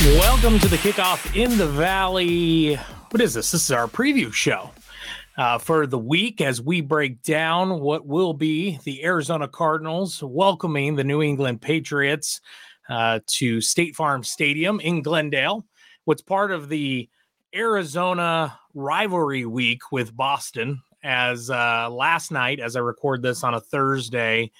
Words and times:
Welcome 0.00 0.60
to 0.60 0.68
the 0.68 0.76
kickoff 0.76 1.34
in 1.34 1.58
the 1.58 1.66
Valley. 1.66 2.76
What 3.10 3.20
is 3.20 3.34
this? 3.34 3.50
This 3.50 3.64
is 3.64 3.72
our 3.72 3.88
preview 3.88 4.32
show 4.32 4.70
uh, 5.36 5.58
for 5.58 5.88
the 5.88 5.98
week 5.98 6.40
as 6.40 6.62
we 6.62 6.80
break 6.80 7.20
down 7.24 7.80
what 7.80 8.06
will 8.06 8.32
be 8.32 8.78
the 8.84 9.04
Arizona 9.04 9.48
Cardinals 9.48 10.22
welcoming 10.22 10.94
the 10.94 11.02
New 11.02 11.20
England 11.20 11.60
Patriots 11.62 12.40
uh, 12.88 13.18
to 13.26 13.60
State 13.60 13.96
Farm 13.96 14.22
Stadium 14.22 14.78
in 14.78 15.02
Glendale. 15.02 15.66
What's 16.04 16.22
part 16.22 16.52
of 16.52 16.68
the 16.68 17.08
Arizona 17.52 18.56
rivalry 18.74 19.46
week 19.46 19.90
with 19.90 20.16
Boston? 20.16 20.80
As 21.02 21.50
uh, 21.50 21.90
last 21.90 22.30
night, 22.30 22.60
as 22.60 22.76
I 22.76 22.80
record 22.80 23.20
this 23.20 23.42
on 23.42 23.54
a 23.54 23.60
Thursday, 23.60 24.52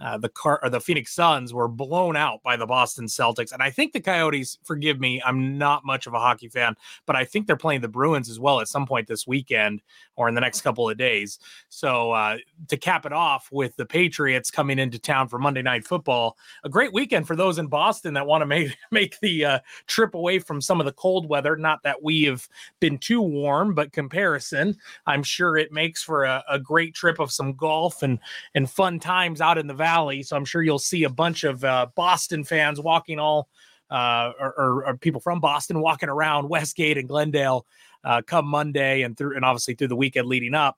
uh, 0.00 0.18
the 0.18 0.28
car 0.28 0.60
or 0.62 0.70
the 0.70 0.80
Phoenix 0.80 1.14
Suns 1.14 1.52
were 1.52 1.68
blown 1.68 2.16
out 2.16 2.42
by 2.42 2.56
the 2.56 2.66
Boston 2.66 3.06
Celtics, 3.06 3.52
and 3.52 3.62
I 3.62 3.70
think 3.70 3.92
the 3.92 4.00
Coyotes. 4.00 4.58
Forgive 4.64 5.00
me, 5.00 5.22
I'm 5.24 5.58
not 5.58 5.84
much 5.84 6.06
of 6.06 6.14
a 6.14 6.18
hockey 6.18 6.48
fan, 6.48 6.74
but 7.06 7.16
I 7.16 7.24
think 7.24 7.46
they're 7.46 7.56
playing 7.56 7.80
the 7.80 7.88
Bruins 7.88 8.28
as 8.28 8.38
well 8.38 8.60
at 8.60 8.68
some 8.68 8.86
point 8.86 9.06
this 9.06 9.26
weekend 9.26 9.82
or 10.16 10.28
in 10.28 10.34
the 10.34 10.40
next 10.40 10.62
couple 10.62 10.88
of 10.88 10.96
days. 10.96 11.38
So 11.68 12.12
uh, 12.12 12.38
to 12.68 12.76
cap 12.76 13.06
it 13.06 13.12
off 13.12 13.48
with 13.52 13.76
the 13.76 13.86
Patriots 13.86 14.50
coming 14.50 14.78
into 14.78 14.98
town 14.98 15.28
for 15.28 15.38
Monday 15.38 15.62
Night 15.62 15.86
Football, 15.86 16.36
a 16.64 16.68
great 16.68 16.92
weekend 16.92 17.26
for 17.26 17.36
those 17.36 17.58
in 17.58 17.66
Boston 17.66 18.14
that 18.14 18.26
want 18.26 18.42
to 18.42 18.46
make 18.46 18.76
make 18.90 19.18
the 19.20 19.44
uh, 19.44 19.58
trip 19.86 20.14
away 20.14 20.38
from 20.38 20.60
some 20.60 20.80
of 20.80 20.86
the 20.86 20.92
cold 20.92 21.28
weather. 21.28 21.56
Not 21.56 21.82
that 21.82 22.02
we 22.02 22.24
have 22.24 22.48
been 22.80 22.98
too 22.98 23.20
warm, 23.20 23.74
but 23.74 23.92
comparison, 23.92 24.76
I'm 25.06 25.22
sure 25.22 25.56
it 25.56 25.72
makes 25.72 26.02
for 26.02 26.24
a, 26.24 26.42
a 26.48 26.58
great 26.58 26.94
trip 26.94 27.18
of 27.18 27.32
some 27.32 27.54
golf 27.54 28.02
and 28.02 28.18
and 28.54 28.70
fun 28.70 28.98
times 28.98 29.40
out 29.40 29.58
in 29.58 29.66
the 29.66 29.74
Valley. 29.86 30.24
So 30.24 30.36
I'm 30.36 30.44
sure 30.44 30.64
you'll 30.64 30.80
see 30.80 31.04
a 31.04 31.08
bunch 31.08 31.44
of 31.44 31.62
uh, 31.62 31.86
Boston 31.94 32.42
fans 32.42 32.80
walking 32.80 33.20
all, 33.20 33.48
uh, 33.88 34.32
or, 34.40 34.54
or, 34.58 34.86
or, 34.86 34.96
people 34.96 35.20
from 35.20 35.38
Boston 35.38 35.80
walking 35.80 36.08
around 36.08 36.48
Westgate 36.48 36.98
and 36.98 37.08
Glendale 37.08 37.64
uh, 38.02 38.20
come 38.26 38.48
Monday 38.48 39.02
and 39.02 39.16
through, 39.16 39.36
and 39.36 39.44
obviously 39.44 39.74
through 39.74 39.86
the 39.86 39.94
weekend 39.94 40.26
leading 40.26 40.54
up. 40.54 40.76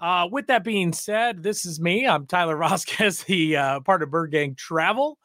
Uh, 0.00 0.26
with 0.32 0.46
that 0.46 0.64
being 0.64 0.94
said, 0.94 1.42
this 1.42 1.66
is 1.66 1.78
me. 1.78 2.06
I'm 2.06 2.26
Tyler 2.26 2.56
Vasquez, 2.68 3.22
the 3.24 3.58
uh, 3.58 3.80
part 3.80 4.02
of 4.02 4.10
Bird 4.10 4.30
Gang 4.30 4.54
Travel, 4.54 5.18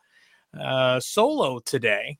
uh, 0.59 0.99
solo 0.99 1.59
today. 1.59 2.17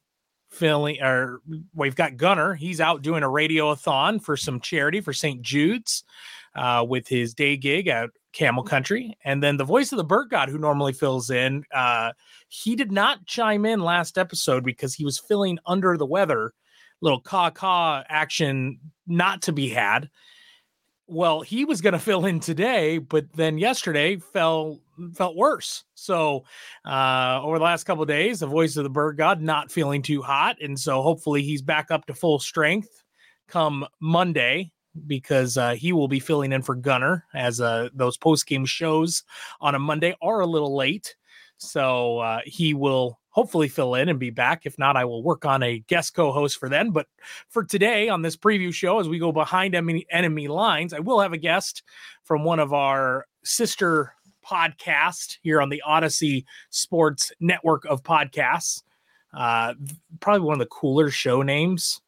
Filling, 0.50 1.02
or 1.02 1.42
we've 1.76 1.98
got 1.98 2.16
Gunner. 2.16 2.54
He's 2.54 2.80
out 2.80 3.02
doing 3.02 3.22
a 3.22 3.30
radio 3.30 3.76
radiothon 3.76 4.24
for 4.24 4.38
some 4.38 4.62
charity 4.62 5.02
for 5.02 5.12
St. 5.12 5.42
Jude's 5.42 6.06
uh, 6.56 6.86
with 6.88 7.10
his 7.10 7.34
day 7.34 7.58
gig 7.58 7.90
at 7.90 8.12
Camel 8.38 8.64
Country. 8.64 9.18
And 9.24 9.42
then 9.42 9.58
the 9.58 9.64
voice 9.64 9.92
of 9.92 9.98
the 9.98 10.04
bird 10.04 10.30
god 10.30 10.50
who 10.50 10.60
normally 10.60 10.94
fills 10.94 11.32
in, 11.32 11.64
uh, 11.74 12.12
he 12.50 12.76
did 12.76 12.92
not 12.92 13.26
chime 13.26 13.66
in 13.66 13.80
last 13.80 14.18
episode 14.18 14.64
because 14.64 14.94
he 14.94 15.04
was 15.04 15.20
feeling 15.20 15.58
under 15.66 15.98
the 15.98 16.06
weather. 16.06 16.54
Little 17.02 17.20
caw 17.20 17.50
caw 17.50 18.04
action 18.08 18.80
not 19.08 19.42
to 19.44 19.52
be 19.52 19.70
had. 19.70 20.10
Well, 21.08 21.42
he 21.42 21.66
was 21.66 21.82
going 21.82 21.94
to 21.94 22.00
fill 22.00 22.26
in 22.26 22.40
today, 22.40 23.00
but 23.00 23.26
then 23.34 23.58
yesterday 23.58 24.18
fell 24.18 24.82
felt 25.16 25.36
worse. 25.36 25.84
So 25.96 26.44
uh, 26.86 27.40
over 27.42 27.58
the 27.58 27.64
last 27.64 27.86
couple 27.86 28.06
days, 28.06 28.40
the 28.40 28.48
voice 28.48 28.78
of 28.78 28.84
the 28.84 28.90
bird 28.90 29.18
god 29.18 29.42
not 29.42 29.72
feeling 29.72 30.02
too 30.02 30.22
hot, 30.22 30.58
and 30.62 30.80
so 30.80 31.02
hopefully 31.02 31.44
he's 31.44 31.62
back 31.62 31.92
up 31.92 32.06
to 32.06 32.14
full 32.14 32.40
strength 32.40 33.04
come 33.48 33.88
Monday 34.02 34.72
because 35.06 35.58
uh, 35.58 35.74
he 35.74 35.94
will 35.94 36.08
be 36.08 36.20
filling 36.20 36.52
in 36.52 36.62
for 36.62 36.76
Gunner 36.76 37.26
as 37.34 37.62
uh, 37.62 37.90
those 37.94 38.18
post 38.18 38.48
game 38.48 38.66
shows 38.66 39.24
on 39.62 39.76
a 39.76 39.80
Monday 39.80 40.16
are 40.22 40.40
a 40.40 40.46
little 40.46 40.76
late. 40.76 41.16
So 41.58 42.20
uh, 42.20 42.40
he 42.46 42.74
will 42.74 43.20
hopefully 43.30 43.68
fill 43.68 43.96
in 43.96 44.10
and 44.10 44.20
be 44.20 44.30
back. 44.30 44.66
If 44.66 44.80
not, 44.80 44.98
I 44.98 45.06
will 45.06 45.22
work 45.22 45.46
on 45.46 45.62
a 45.62 45.80
guest 45.88 46.16
co 46.16 46.32
host 46.32 46.60
for 46.60 46.70
then. 46.70 46.92
But 46.92 47.08
for 47.50 47.64
today 47.64 48.10
on 48.10 48.22
this 48.22 48.36
preview 48.36 48.74
show, 48.74 49.00
as 49.00 49.08
we 49.08 49.20
go 49.20 49.32
behind 49.32 49.76
enemy, 49.76 50.48
lines, 50.48 50.94
I 50.94 51.00
will 51.00 51.20
have 51.20 51.34
a 51.34 51.38
guest 51.38 51.84
from 52.24 52.44
one 52.44 52.60
of 52.60 52.74
our 52.74 53.28
sister 53.44 54.14
podcasts 54.46 55.38
here 55.42 55.62
on 55.62 55.70
the 55.70 55.84
Audacy 55.88 56.46
Sports 56.70 57.32
Network 57.40 57.86
of 57.86 58.02
podcasts. 58.04 58.82
Uh, 59.34 59.74
probably 60.20 60.46
one 60.46 60.54
of 60.54 60.60
the 60.60 60.66
cooler 60.68 61.12
show 61.12 61.42
names 61.42 62.02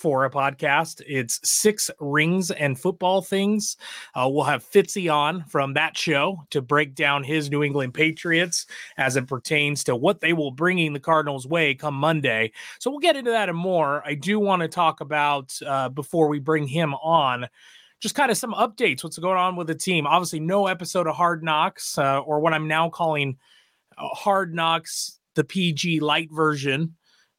for 0.00 0.24
a 0.24 0.30
podcast. 0.30 1.02
It's 1.06 1.38
Six 1.44 1.90
Rings 2.00 2.50
and 2.50 2.80
Football 2.80 3.20
Things. 3.20 3.76
Uh, 4.14 4.30
we'll 4.32 4.44
have 4.44 4.64
Fitzy 4.64 5.12
on 5.12 5.44
from 5.44 5.74
that 5.74 5.94
show 5.94 6.42
to 6.50 6.62
break 6.62 6.94
down 6.94 7.22
his 7.22 7.50
New 7.50 7.62
England 7.62 7.92
Patriots 7.92 8.66
as 8.96 9.16
it 9.16 9.26
pertains 9.26 9.84
to 9.84 9.94
what 9.94 10.22
they 10.22 10.32
will 10.32 10.52
bringing 10.52 10.94
the 10.94 11.00
Cardinals' 11.00 11.46
way 11.46 11.74
come 11.74 11.94
Monday. 11.94 12.50
So 12.78 12.90
we'll 12.90 13.00
get 13.00 13.14
into 13.14 13.30
that 13.30 13.50
and 13.50 13.58
more. 13.58 14.02
I 14.06 14.14
do 14.14 14.40
want 14.40 14.62
to 14.62 14.68
talk 14.68 15.02
about 15.02 15.54
uh, 15.66 15.90
before 15.90 16.28
we 16.28 16.38
bring 16.38 16.66
him 16.66 16.94
on. 16.94 17.46
Just 18.00 18.14
kind 18.14 18.30
of 18.30 18.38
some 18.38 18.54
updates. 18.54 19.04
What's 19.04 19.18
going 19.18 19.36
on 19.36 19.54
with 19.54 19.66
the 19.66 19.74
team? 19.74 20.06
Obviously, 20.06 20.40
no 20.40 20.66
episode 20.66 21.08
of 21.08 21.14
Hard 21.14 21.44
Knocks, 21.44 21.98
uh, 21.98 22.20
or 22.20 22.40
what 22.40 22.54
I'm 22.54 22.68
now 22.68 22.88
calling 22.88 23.36
uh, 23.98 24.08
Hard 24.08 24.54
Knocks, 24.54 25.20
the 25.34 25.44
PG 25.44 26.00
light 26.00 26.30
version, 26.32 26.96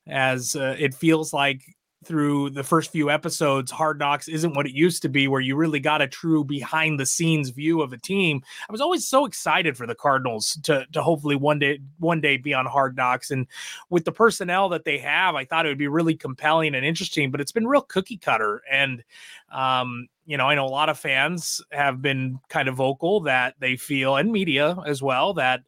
as 0.07 0.55
uh, 0.55 0.75
it 0.77 0.93
feels 0.93 1.33
like 1.33 1.63
through 2.03 2.49
the 2.49 2.63
first 2.63 2.91
few 2.91 3.09
episodes, 3.09 3.71
Hard 3.71 3.99
Knocks 3.99 4.27
isn't 4.27 4.55
what 4.55 4.65
it 4.65 4.73
used 4.73 5.01
to 5.03 5.09
be, 5.09 5.27
where 5.27 5.41
you 5.41 5.55
really 5.55 5.79
got 5.79 6.01
a 6.01 6.07
true 6.07 6.43
behind 6.43 6.99
the 6.99 7.05
scenes 7.05 7.49
view 7.49 7.81
of 7.81 7.93
a 7.93 7.97
team. 7.97 8.41
I 8.67 8.71
was 8.71 8.81
always 8.81 9.07
so 9.07 9.25
excited 9.25 9.77
for 9.77 9.85
the 9.85 9.95
Cardinals 9.95 10.57
to 10.63 10.85
to 10.93 11.03
hopefully 11.03 11.35
one 11.35 11.59
day 11.59 11.79
one 11.99 12.21
day 12.21 12.37
be 12.37 12.53
on 12.53 12.65
Hard 12.65 12.95
Knocks, 12.97 13.31
and 13.31 13.47
with 13.89 14.05
the 14.05 14.11
personnel 14.11 14.69
that 14.69 14.85
they 14.85 14.97
have, 14.97 15.35
I 15.35 15.45
thought 15.45 15.65
it 15.65 15.69
would 15.69 15.77
be 15.77 15.87
really 15.87 16.15
compelling 16.15 16.75
and 16.75 16.85
interesting. 16.85 17.31
But 17.31 17.41
it's 17.41 17.51
been 17.51 17.67
real 17.67 17.81
cookie 17.81 18.17
cutter, 18.17 18.61
and 18.71 19.03
um, 19.51 20.07
you 20.25 20.37
know, 20.37 20.47
I 20.47 20.55
know 20.55 20.65
a 20.65 20.67
lot 20.67 20.89
of 20.89 20.97
fans 20.97 21.61
have 21.71 22.01
been 22.01 22.39
kind 22.49 22.67
of 22.67 22.75
vocal 22.75 23.21
that 23.21 23.55
they 23.59 23.75
feel, 23.75 24.15
and 24.15 24.31
media 24.31 24.77
as 24.85 25.01
well, 25.01 25.33
that 25.35 25.61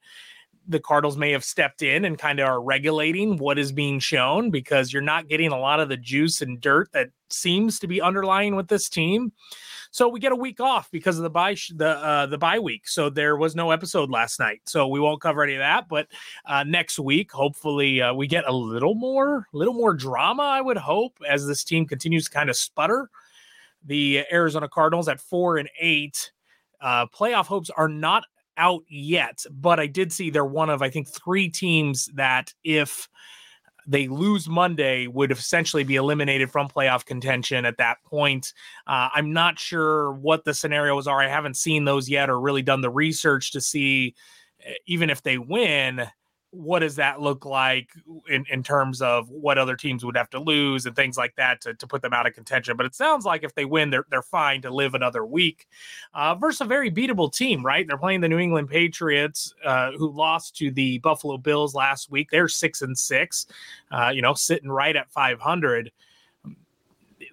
the 0.68 0.80
Cardinals 0.80 1.18
may 1.18 1.32
have 1.32 1.44
stepped 1.44 1.82
in 1.82 2.06
and 2.06 2.18
kind 2.18 2.40
of 2.40 2.48
are 2.48 2.62
regulating 2.62 3.38
what 3.38 3.60
is 3.60 3.72
being 3.72 4.00
shown 4.00 4.50
because 4.50 4.94
you're 4.94 5.02
not 5.02 5.28
getting 5.28 5.52
a 5.52 5.60
lot 5.60 5.80
of 5.80 5.90
the 5.90 5.98
juice 5.98 6.42
and 6.42 6.62
dirt 6.62 6.90
that 6.94 7.10
seems 7.30 7.80
to 7.80 7.88
be 7.88 8.02
underlying 8.02 8.56
with 8.56 8.68
this 8.68 8.88
team. 8.90 9.32
So 9.92 10.08
we 10.08 10.20
get 10.20 10.32
a 10.32 10.36
week 10.36 10.60
off 10.60 10.90
because 10.90 11.18
of 11.18 11.24
the 11.24 11.30
bye 11.30 11.56
the 11.76 11.90
uh, 11.90 12.26
the 12.26 12.38
bye 12.38 12.58
week. 12.58 12.88
So 12.88 13.12
there 13.12 13.38
was 13.38 13.56
no 13.56 13.70
episode 13.70 14.10
last 14.10 14.40
night. 14.40 14.62
So 14.66 14.88
we 14.88 15.00
won't 15.00 15.22
cover 15.22 15.44
any 15.44 15.54
of 15.54 15.60
that. 15.60 15.88
But 15.88 16.08
uh, 16.46 16.64
next 16.64 16.98
week, 16.98 17.32
hopefully, 17.32 18.02
uh, 18.02 18.14
we 18.14 18.26
get 18.26 18.48
a 18.48 18.52
little 18.52 18.96
more, 18.96 19.48
little 19.54 19.76
more 19.76 19.94
drama. 19.94 20.44
I 20.44 20.62
would 20.62 20.78
hope 20.78 21.18
as 21.30 21.46
this 21.46 21.64
team 21.64 21.86
continues 21.86 22.26
to 22.26 22.32
kind 22.32 22.50
of 22.50 22.56
sputter. 22.56 23.10
The 23.86 24.26
Arizona 24.32 24.68
Cardinals 24.68 25.08
at 25.08 25.20
four 25.20 25.58
and 25.58 25.70
eight. 25.80 26.32
Uh, 26.82 27.06
playoff 27.08 27.46
hopes 27.46 27.70
are 27.70 27.88
not 27.88 28.24
out 28.58 28.84
yet, 28.88 29.44
but 29.52 29.80
I 29.80 29.88
did 29.88 30.12
see 30.12 30.30
they're 30.30 30.46
one 30.46 30.70
of 30.70 30.82
I 30.82 30.90
think 30.90 31.08
three 31.08 31.50
teams 31.50 32.10
that 32.16 32.54
if 32.64 33.10
they 33.86 34.08
lose 34.08 34.48
Monday 34.48 35.08
would 35.08 35.32
essentially 35.32 35.84
be 35.84 35.96
eliminated 35.96 36.50
from 36.50 36.68
playoff 36.68 37.06
contention 37.06 37.66
at 37.66 37.78
that 37.78 37.98
point. 38.06 38.54
Uh, 38.88 39.10
I'm 39.14 39.34
not 39.34 39.60
sure 39.60 40.14
what 40.14 40.46
the 40.46 40.54
scenarios 40.54 41.08
are. 41.08 41.22
I 41.22 41.28
haven't 41.28 41.58
seen 41.58 41.86
those 41.86 42.10
yet 42.10 42.30
or 42.30 42.40
really 42.40 42.62
done 42.62 42.82
the 42.82 42.90
research 42.90 43.52
to 43.52 43.62
see 43.62 44.16
eh, 44.66 44.74
even 44.86 45.10
if 45.10 45.22
they 45.22 45.38
win 45.38 46.08
what 46.54 46.80
does 46.80 46.96
that 46.98 47.20
look 47.20 47.46
like 47.46 47.90
in, 48.30 48.46
in 48.50 48.62
terms 48.62 49.02
of 49.02 49.28
what 49.30 49.58
other 49.58 49.76
teams 49.76 50.06
would 50.06 50.16
have 50.16 50.30
to 50.30 50.40
lose 50.40 50.86
and 50.86 50.96
things 50.96 51.18
like 51.18 51.36
that 51.36 51.60
to, 51.62 51.74
to 51.74 51.88
put 51.88 52.04
them 52.04 52.14
out 52.14 52.28
of 52.28 52.36
contention. 52.36 52.78
But 52.78 52.86
it 52.86 52.94
sounds 52.94 53.26
like 53.26 53.44
if 53.44 53.56
they 53.56 53.66
win, 53.66 53.90
they're 53.90 54.06
they're 54.12 54.22
fine 54.22 54.62
to 54.62 54.70
live 54.70 54.94
another 54.94 55.26
week 55.26 55.68
uh, 56.14 56.36
versus 56.36 56.62
a 56.62 56.66
very 56.66 56.92
beatable 56.92 57.34
team, 57.34 57.66
right? 57.66 57.88
They're 57.88 57.98
playing 57.98 58.22
the 58.22 58.30
New 58.30 58.38
England 58.38 58.70
Patriots, 58.70 59.54
uh, 59.66 59.94
who 59.94 60.12
lost 60.12 60.56
to 60.58 60.70
the 60.70 61.00
Buffalo 61.00 61.38
Bills 61.38 61.74
last 61.74 62.12
week. 62.12 62.30
They're 62.30 62.48
six 62.48 62.84
and 62.84 62.96
six, 62.96 63.48
uh, 63.92 64.12
you 64.14 64.22
know, 64.22 64.36
sitting 64.36 64.70
right 64.70 64.96
at 64.96 65.12
five 65.12 65.40
hundred 65.40 65.92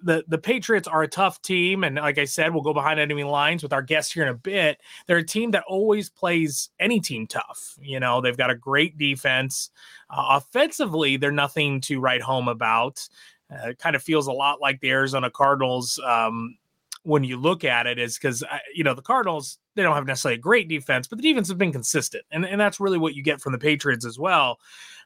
the 0.03 0.23
the 0.27 0.37
Patriots 0.37 0.87
are 0.87 1.03
a 1.03 1.07
tough 1.07 1.41
team, 1.41 1.83
and 1.83 1.95
like 1.95 2.17
I 2.17 2.25
said, 2.25 2.53
we'll 2.53 2.63
go 2.63 2.73
behind 2.73 2.99
enemy 2.99 3.23
lines 3.23 3.63
with 3.63 3.73
our 3.73 3.81
guests 3.81 4.11
here 4.11 4.23
in 4.23 4.29
a 4.29 4.33
bit. 4.33 4.79
They're 5.07 5.17
a 5.17 5.25
team 5.25 5.51
that 5.51 5.63
always 5.67 6.09
plays 6.09 6.69
any 6.79 6.99
team 6.99 7.27
tough. 7.27 7.77
You 7.81 7.99
know, 7.99 8.21
they've 8.21 8.37
got 8.37 8.51
a 8.51 8.55
great 8.55 8.97
defense. 8.97 9.69
Uh, 10.09 10.39
offensively, 10.41 11.17
they're 11.17 11.31
nothing 11.31 11.81
to 11.81 11.99
write 11.99 12.21
home 12.21 12.47
about. 12.47 13.07
Uh, 13.51 13.69
it 13.69 13.79
kind 13.79 13.95
of 13.95 14.03
feels 14.03 14.27
a 14.27 14.31
lot 14.31 14.61
like 14.61 14.79
the 14.79 14.91
Arizona 14.91 15.29
Cardinals 15.29 15.99
um, 16.05 16.57
when 17.03 17.23
you 17.23 17.37
look 17.37 17.63
at 17.63 17.87
it, 17.87 17.99
is 17.99 18.17
because 18.17 18.43
uh, 18.43 18.59
you 18.73 18.83
know 18.83 18.93
the 18.93 19.01
Cardinals 19.01 19.57
they 19.75 19.83
don't 19.83 19.95
have 19.95 20.05
necessarily 20.05 20.37
a 20.37 20.41
great 20.41 20.67
defense, 20.67 21.07
but 21.07 21.17
the 21.17 21.23
defense 21.23 21.47
has 21.47 21.57
been 21.57 21.71
consistent, 21.71 22.23
and 22.31 22.45
and 22.45 22.59
that's 22.59 22.79
really 22.79 22.97
what 22.97 23.15
you 23.15 23.23
get 23.23 23.41
from 23.41 23.51
the 23.51 23.59
Patriots 23.59 24.05
as 24.05 24.19
well. 24.19 24.59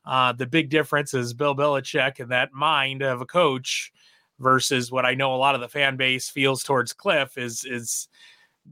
Uh, 0.06 0.31
the 0.33 0.45
big 0.45 0.69
difference 0.69 1.13
is 1.13 1.33
Bill 1.33 1.56
Belichick 1.56 2.19
and 2.19 2.31
that 2.31 2.53
mind 2.53 3.01
of 3.01 3.21
a 3.21 3.25
coach 3.25 3.92
versus 4.40 4.92
what 4.92 5.06
I 5.06 5.14
know 5.14 5.34
a 5.34 5.38
lot 5.38 5.56
of 5.56 5.62
the 5.62 5.70
fan 5.70 5.96
base 5.96 6.30
feels 6.30 6.64
towards 6.64 6.94
Cliff 6.94 7.38
is 7.38 7.66
is 7.66 8.08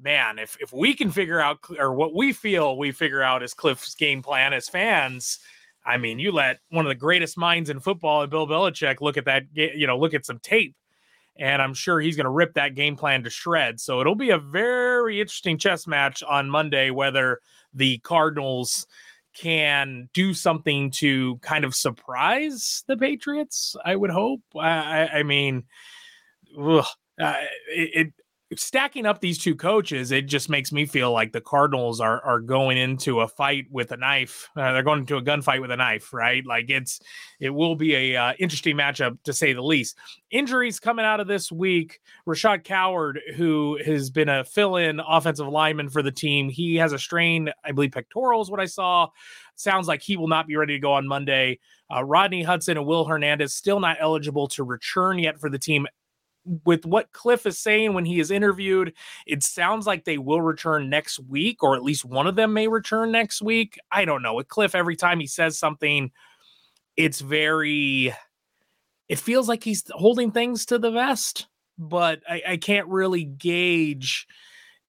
man, 0.01 0.39
if 0.39 0.57
if 0.59 0.73
we 0.73 0.93
can 0.93 1.11
figure 1.11 1.39
out 1.39 1.59
or 1.77 1.93
what 1.93 2.13
we 2.13 2.33
feel 2.33 2.77
we 2.77 2.91
figure 2.91 3.21
out 3.21 3.43
as 3.43 3.53
Cliff's 3.53 3.95
game 3.95 4.21
plan 4.21 4.53
as 4.53 4.69
fans, 4.69 5.39
I 5.85 5.97
mean, 5.97 6.19
you 6.19 6.31
let 6.31 6.59
one 6.69 6.85
of 6.85 6.89
the 6.89 6.95
greatest 6.95 7.37
minds 7.37 7.69
in 7.69 7.79
football 7.79 8.21
and 8.21 8.31
Bill 8.31 8.47
Belichick 8.47 9.01
look 9.01 9.17
at 9.17 9.25
that, 9.25 9.43
you 9.53 9.87
know, 9.87 9.97
look 9.97 10.13
at 10.13 10.25
some 10.25 10.39
tape, 10.39 10.75
and 11.35 11.61
I'm 11.61 11.73
sure 11.73 11.99
he's 11.99 12.15
going 12.15 12.25
to 12.25 12.29
rip 12.29 12.53
that 12.53 12.75
game 12.75 12.95
plan 12.95 13.23
to 13.23 13.29
shreds. 13.29 13.83
So 13.83 14.01
it'll 14.01 14.15
be 14.15 14.31
a 14.31 14.37
very 14.37 15.19
interesting 15.19 15.57
chess 15.57 15.87
match 15.87 16.23
on 16.23 16.49
Monday 16.49 16.89
whether 16.89 17.39
the 17.73 17.97
Cardinals 17.99 18.87
can 19.33 20.09
do 20.13 20.33
something 20.33 20.91
to 20.91 21.37
kind 21.37 21.65
of 21.65 21.75
surprise 21.75 22.83
the 22.87 22.97
Patriots. 22.97 23.75
I 23.83 23.95
would 23.95 24.11
hope. 24.11 24.41
I, 24.55 25.07
I 25.07 25.23
mean, 25.23 25.63
ugh, 26.59 26.85
uh, 27.19 27.35
it, 27.69 28.07
it, 28.07 28.13
stacking 28.57 29.05
up 29.05 29.21
these 29.21 29.37
two 29.37 29.55
coaches, 29.55 30.11
it 30.11 30.23
just 30.23 30.49
makes 30.49 30.71
me 30.71 30.85
feel 30.85 31.11
like 31.11 31.31
the 31.31 31.41
Cardinals 31.41 31.99
are 31.99 32.21
are 32.23 32.39
going 32.39 32.77
into 32.77 33.21
a 33.21 33.27
fight 33.27 33.65
with 33.71 33.91
a 33.91 33.97
knife. 33.97 34.49
Uh, 34.55 34.73
they're 34.73 34.83
going 34.83 34.99
into 34.99 35.17
a 35.17 35.21
gunfight 35.21 35.61
with 35.61 35.71
a 35.71 35.77
knife, 35.77 36.13
right? 36.13 36.45
Like 36.45 36.69
it's 36.69 36.99
it 37.39 37.49
will 37.49 37.75
be 37.75 37.95
a 37.95 38.15
uh, 38.15 38.33
interesting 38.39 38.75
matchup 38.75 39.17
to 39.23 39.33
say 39.33 39.53
the 39.53 39.61
least. 39.61 39.97
Injuries 40.31 40.79
coming 40.79 41.05
out 41.05 41.19
of 41.19 41.27
this 41.27 41.51
week. 41.51 41.99
Rashad 42.27 42.63
Coward, 42.63 43.19
who 43.35 43.79
has 43.85 44.09
been 44.09 44.29
a 44.29 44.43
fill-in 44.43 44.99
offensive 44.99 45.47
lineman 45.47 45.89
for 45.89 46.01
the 46.01 46.11
team, 46.11 46.49
he 46.49 46.75
has 46.77 46.93
a 46.93 46.99
strain, 46.99 47.49
I 47.63 47.71
believe, 47.71 47.91
pectoral 47.91 48.41
is 48.41 48.49
what 48.49 48.59
I 48.59 48.65
saw. 48.65 49.07
Sounds 49.55 49.87
like 49.87 50.01
he 50.01 50.17
will 50.17 50.27
not 50.27 50.47
be 50.47 50.55
ready 50.55 50.73
to 50.73 50.79
go 50.79 50.93
on 50.93 51.07
Monday. 51.07 51.59
Uh, 51.93 52.03
Rodney 52.03 52.43
Hudson 52.43 52.77
and 52.77 52.85
Will 52.85 53.05
Hernandez 53.05 53.53
still 53.53 53.79
not 53.79 53.97
eligible 53.99 54.47
to 54.49 54.63
return 54.63 55.19
yet 55.19 55.39
for 55.39 55.49
the 55.49 55.59
team 55.59 55.85
with 56.65 56.85
what 56.85 57.11
Cliff 57.11 57.45
is 57.45 57.59
saying 57.59 57.93
when 57.93 58.05
he 58.05 58.19
is 58.19 58.31
interviewed, 58.31 58.93
it 59.25 59.43
sounds 59.43 59.87
like 59.87 60.03
they 60.03 60.17
will 60.17 60.41
return 60.41 60.89
next 60.89 61.19
week, 61.19 61.63
or 61.63 61.75
at 61.75 61.83
least 61.83 62.05
one 62.05 62.27
of 62.27 62.35
them 62.35 62.53
may 62.53 62.67
return 62.67 63.11
next 63.11 63.41
week. 63.41 63.77
I 63.91 64.05
don't 64.05 64.21
know. 64.21 64.33
With 64.33 64.47
Cliff, 64.47 64.75
every 64.75 64.95
time 64.95 65.19
he 65.19 65.27
says 65.27 65.57
something, 65.57 66.11
it's 66.97 67.21
very, 67.21 68.13
it 69.07 69.19
feels 69.19 69.47
like 69.47 69.63
he's 69.63 69.83
holding 69.91 70.31
things 70.31 70.65
to 70.67 70.77
the 70.77 70.91
vest, 70.91 71.47
but 71.77 72.21
I, 72.29 72.41
I 72.49 72.57
can't 72.57 72.87
really 72.87 73.23
gauge 73.23 74.27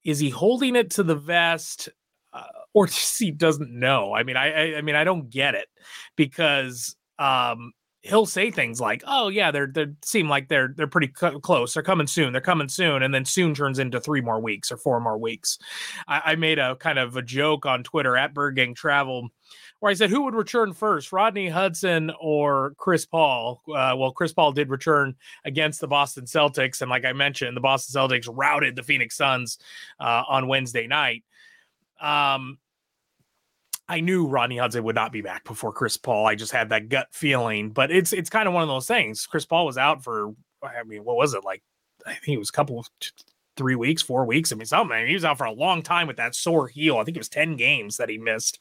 is 0.05 0.19
he 0.19 0.31
holding 0.31 0.77
it 0.77 0.91
to 0.93 1.03
the 1.03 1.15
vest? 1.15 1.89
Uh, 2.33 2.45
or 2.73 2.87
he 3.19 3.31
doesn't 3.31 3.71
know. 3.71 4.15
I 4.15 4.23
mean, 4.23 4.37
I, 4.37 4.53
I, 4.75 4.79
I 4.79 4.81
mean, 4.83 4.95
I 4.95 5.05
don't 5.05 5.31
get 5.31 5.55
it 5.55 5.69
because 6.17 6.97
um, 7.19 7.73
he'll 8.05 8.27
say 8.27 8.51
things 8.51 8.81
like, 8.81 9.03
"Oh 9.07 9.29
yeah, 9.29 9.51
they're 9.51 9.67
they 9.67 9.87
seem 10.03 10.29
like 10.29 10.49
they're 10.49 10.75
they're 10.77 10.87
pretty 10.87 11.09
close. 11.09 11.75
They're 11.75 11.83
coming 11.83 12.07
soon. 12.07 12.33
They're 12.33 12.41
coming 12.41 12.69
soon," 12.69 13.03
and 13.03 13.13
then 13.13 13.25
soon 13.25 13.55
turns 13.55 13.79
into 13.79 14.01
three 14.01 14.21
more 14.21 14.41
weeks 14.41 14.71
or 14.71 14.77
four 14.77 15.01
more 15.01 15.19
weeks. 15.19 15.59
I, 16.07 16.23
I 16.25 16.35
made 16.37 16.59
a 16.59 16.77
kind 16.77 16.99
of 16.99 17.17
a 17.17 17.23
joke 17.23 17.67
on 17.67 17.83
Twitter 17.83 18.17
at 18.17 18.35
Bird 18.35 18.57
Gang 18.57 18.75
Travel. 18.75 19.31
Where 19.81 19.91
I 19.91 19.95
said, 19.95 20.09
who 20.09 20.23
would 20.23 20.35
return 20.35 20.73
first, 20.73 21.13
Rodney 21.13 21.49
Hudson 21.49 22.11
or 22.19 22.75
Chris 22.79 23.05
Paul? 23.05 23.61
Uh, 23.69 23.95
well, 23.99 24.13
Chris 24.13 24.33
Paul 24.33 24.53
did 24.53 24.71
return 24.71 25.15
against 25.45 25.79
the 25.79 25.89
Boston 25.89 26.25
Celtics. 26.25 26.81
And 26.81 26.91
like 26.91 27.05
I 27.05 27.13
mentioned, 27.13 27.55
the 27.55 27.61
Boston 27.61 28.01
Celtics 28.01 28.27
routed 28.33 28.77
the 28.77 28.83
Phoenix 28.83 29.15
Suns 29.15 29.59
uh, 30.01 30.23
on 30.27 30.49
Wednesday 30.49 30.87
night. 30.87 31.23
Um, 32.01 32.59
I 33.89 34.01
knew 34.01 34.27
Rodney 34.27 34.57
Hudson 34.57 34.85
would 34.85 34.95
not 34.95 35.13
be 35.13 35.21
back 35.21 35.45
before 35.45 35.73
Chris 35.73 35.97
Paul. 35.97 36.27
I 36.27 36.35
just 36.35 36.53
had 36.53 36.71
that 36.71 36.89
gut 36.89 37.09
feeling, 37.13 37.71
but 37.71 37.91
it's 37.91 38.13
it's 38.13 38.31
kind 38.31 38.49
of 38.49 38.55
one 38.55 38.63
of 38.63 38.69
those 38.69 38.87
things. 38.87 39.27
Chris 39.27 39.45
Paul 39.45 39.67
was 39.67 39.79
out 39.79 40.03
for 40.03 40.35
I 40.63 40.83
mean, 40.85 41.05
what 41.05 41.17
was 41.17 41.35
it 41.35 41.45
like? 41.45 41.63
I 42.07 42.15
think 42.15 42.37
it 42.37 42.39
was 42.39 42.51
a 42.51 42.53
couple 42.53 42.79
of 42.79 42.89
three 43.57 43.75
weeks, 43.75 44.03
four 44.03 44.25
weeks. 44.25 44.53
I 44.53 44.57
mean, 44.57 44.67
something. 44.67 45.07
He 45.07 45.15
was 45.15 45.25
out 45.25 45.39
for 45.39 45.45
a 45.45 45.53
long 45.53 45.83
time 45.83 46.07
with 46.07 46.17
that 46.17 46.35
sore 46.35 46.67
heel. 46.69 46.99
I 46.99 47.05
think 47.05 47.17
it 47.17 47.21
was 47.21 47.29
10 47.29 47.57
games 47.57 47.97
that 47.97 48.09
he 48.09 48.19
missed. 48.19 48.59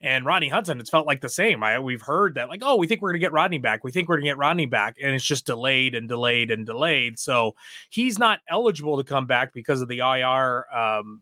And 0.00 0.24
Rodney 0.24 0.48
Hudson, 0.48 0.80
it's 0.80 0.90
felt 0.90 1.06
like 1.06 1.20
the 1.20 1.28
same. 1.28 1.62
I 1.62 1.78
we've 1.78 2.02
heard 2.02 2.34
that, 2.34 2.48
like, 2.48 2.62
oh, 2.64 2.76
we 2.76 2.86
think 2.86 3.02
we're 3.02 3.10
gonna 3.10 3.18
get 3.18 3.32
Rodney 3.32 3.58
back. 3.58 3.84
We 3.84 3.92
think 3.92 4.08
we're 4.08 4.16
gonna 4.16 4.30
get 4.30 4.38
Rodney 4.38 4.66
back. 4.66 4.96
And 5.02 5.14
it's 5.14 5.24
just 5.24 5.46
delayed 5.46 5.94
and 5.94 6.08
delayed 6.08 6.50
and 6.50 6.64
delayed. 6.66 7.18
So 7.18 7.54
he's 7.90 8.18
not 8.18 8.40
eligible 8.48 8.96
to 8.96 9.04
come 9.04 9.26
back 9.26 9.52
because 9.52 9.82
of 9.82 9.88
the 9.88 9.98
IR 9.98 10.66
um, 10.74 11.20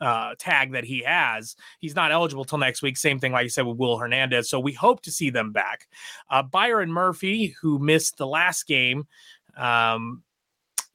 uh, 0.00 0.34
tag 0.38 0.72
that 0.72 0.84
he 0.84 1.02
has. 1.02 1.56
He's 1.80 1.94
not 1.94 2.12
eligible 2.12 2.44
till 2.44 2.58
next 2.58 2.82
week. 2.82 2.96
Same 2.96 3.18
thing, 3.18 3.32
like 3.32 3.44
I 3.44 3.48
said, 3.48 3.66
with 3.66 3.78
Will 3.78 3.98
Hernandez. 3.98 4.48
So 4.48 4.60
we 4.60 4.72
hope 4.72 5.02
to 5.02 5.10
see 5.10 5.30
them 5.30 5.52
back. 5.52 5.88
Uh, 6.30 6.42
Byron 6.42 6.92
Murphy, 6.92 7.54
who 7.60 7.78
missed 7.78 8.16
the 8.16 8.26
last 8.26 8.66
game 8.66 9.06
um, 9.56 10.22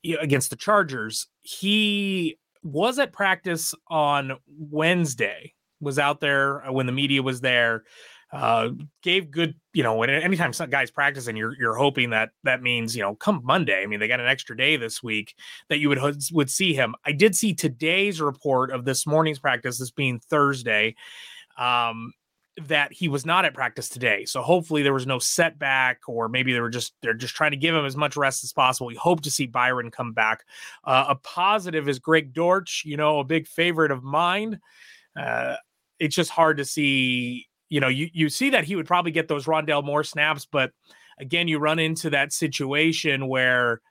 against 0.04 0.50
the 0.50 0.56
Chargers, 0.56 1.28
he 1.42 2.38
was 2.64 3.00
at 3.00 3.14
practice 3.14 3.74
on 3.88 4.38
Wednesday, 4.48 5.54
was 5.82 5.98
out 5.98 6.20
there 6.20 6.60
when 6.70 6.86
the 6.86 6.92
media 6.92 7.24
was 7.24 7.42
there 7.42 7.84
uh, 8.32 8.70
gave 9.02 9.32
good, 9.32 9.56
you 9.74 9.82
know, 9.82 9.96
when 9.96 10.10
anytime 10.10 10.54
some 10.54 10.70
guys 10.70 10.92
practicing, 10.92 11.36
you're 11.36 11.56
you're 11.60 11.76
hoping 11.76 12.12
that 12.12 12.30
that 12.44 12.62
means 12.62 12.96
you 12.96 13.02
know 13.02 13.16
come 13.16 13.42
Monday. 13.44 13.82
I 13.82 13.86
mean, 13.88 14.00
they 14.00 14.08
got 14.08 14.20
an 14.20 14.28
extra 14.28 14.56
day 14.56 14.78
this 14.78 15.02
week 15.02 15.36
that 15.70 15.80
you 15.80 15.90
would 15.90 16.00
would 16.32 16.50
see 16.50 16.74
him. 16.74 16.96
I 17.06 17.12
did 17.12 17.36
see 17.36 17.54
today's 17.54 18.22
report 18.22 18.72
of 18.72 18.86
this 18.86 19.08
morning's 19.08 19.40
practice, 19.40 19.80
this 19.80 19.92
being 19.92 20.20
Thursday. 20.20 20.96
Um, 21.58 22.14
that 22.68 22.92
he 22.92 23.08
was 23.08 23.26
not 23.26 23.46
at 23.46 23.54
practice 23.54 23.90
today. 23.90 24.26
So 24.26 24.42
hopefully 24.42 24.84
there 24.84 24.94
was 24.94 25.08
no 25.08 25.20
setback, 25.20 26.02
or 26.08 26.28
maybe 26.28 26.54
they 26.54 26.60
were 26.60 26.70
just 26.70 26.94
they're 27.02 27.14
just 27.14 27.36
trying 27.36 27.52
to 27.52 27.58
give 27.58 27.74
him 27.74 27.86
as 27.86 27.96
much 27.96 28.18
rest 28.18 28.44
as 28.44 28.54
possible. 28.54 28.88
We 28.88 28.96
hope 28.96 29.22
to 29.22 29.32
see 29.32 29.48
Byron 29.48 29.92
come 29.92 30.14
back. 30.14 30.44
Uh, 30.84 31.06
a 31.10 31.16
positive 31.16 31.88
is 31.88 32.00
Greg 32.00 32.34
Dortch, 32.34 32.84
you 32.86 32.98
know, 32.98 33.20
a 33.20 33.24
big 33.24 33.48
favorite 33.48 33.92
of 33.92 34.04
mine. 34.04 34.60
Uh, 35.16 35.56
it's 36.00 36.16
just 36.16 36.30
hard 36.30 36.58
to 36.58 36.66
see 36.66 37.48
you 37.70 37.80
know, 37.80 37.88
you 37.88 38.10
you 38.14 38.30
see 38.30 38.52
that 38.52 38.66
he 38.66 38.76
would 38.76 38.88
probably 38.88 39.12
get 39.12 39.28
those 39.28 39.46
Rondale 39.46 39.84
Moore 39.84 40.04
snaps, 40.04 40.48
but 40.52 40.72
again, 41.20 41.48
you 41.48 41.60
run 41.60 41.80
into 41.80 42.10
that 42.12 42.34
situation 42.34 43.28
where 43.28 43.82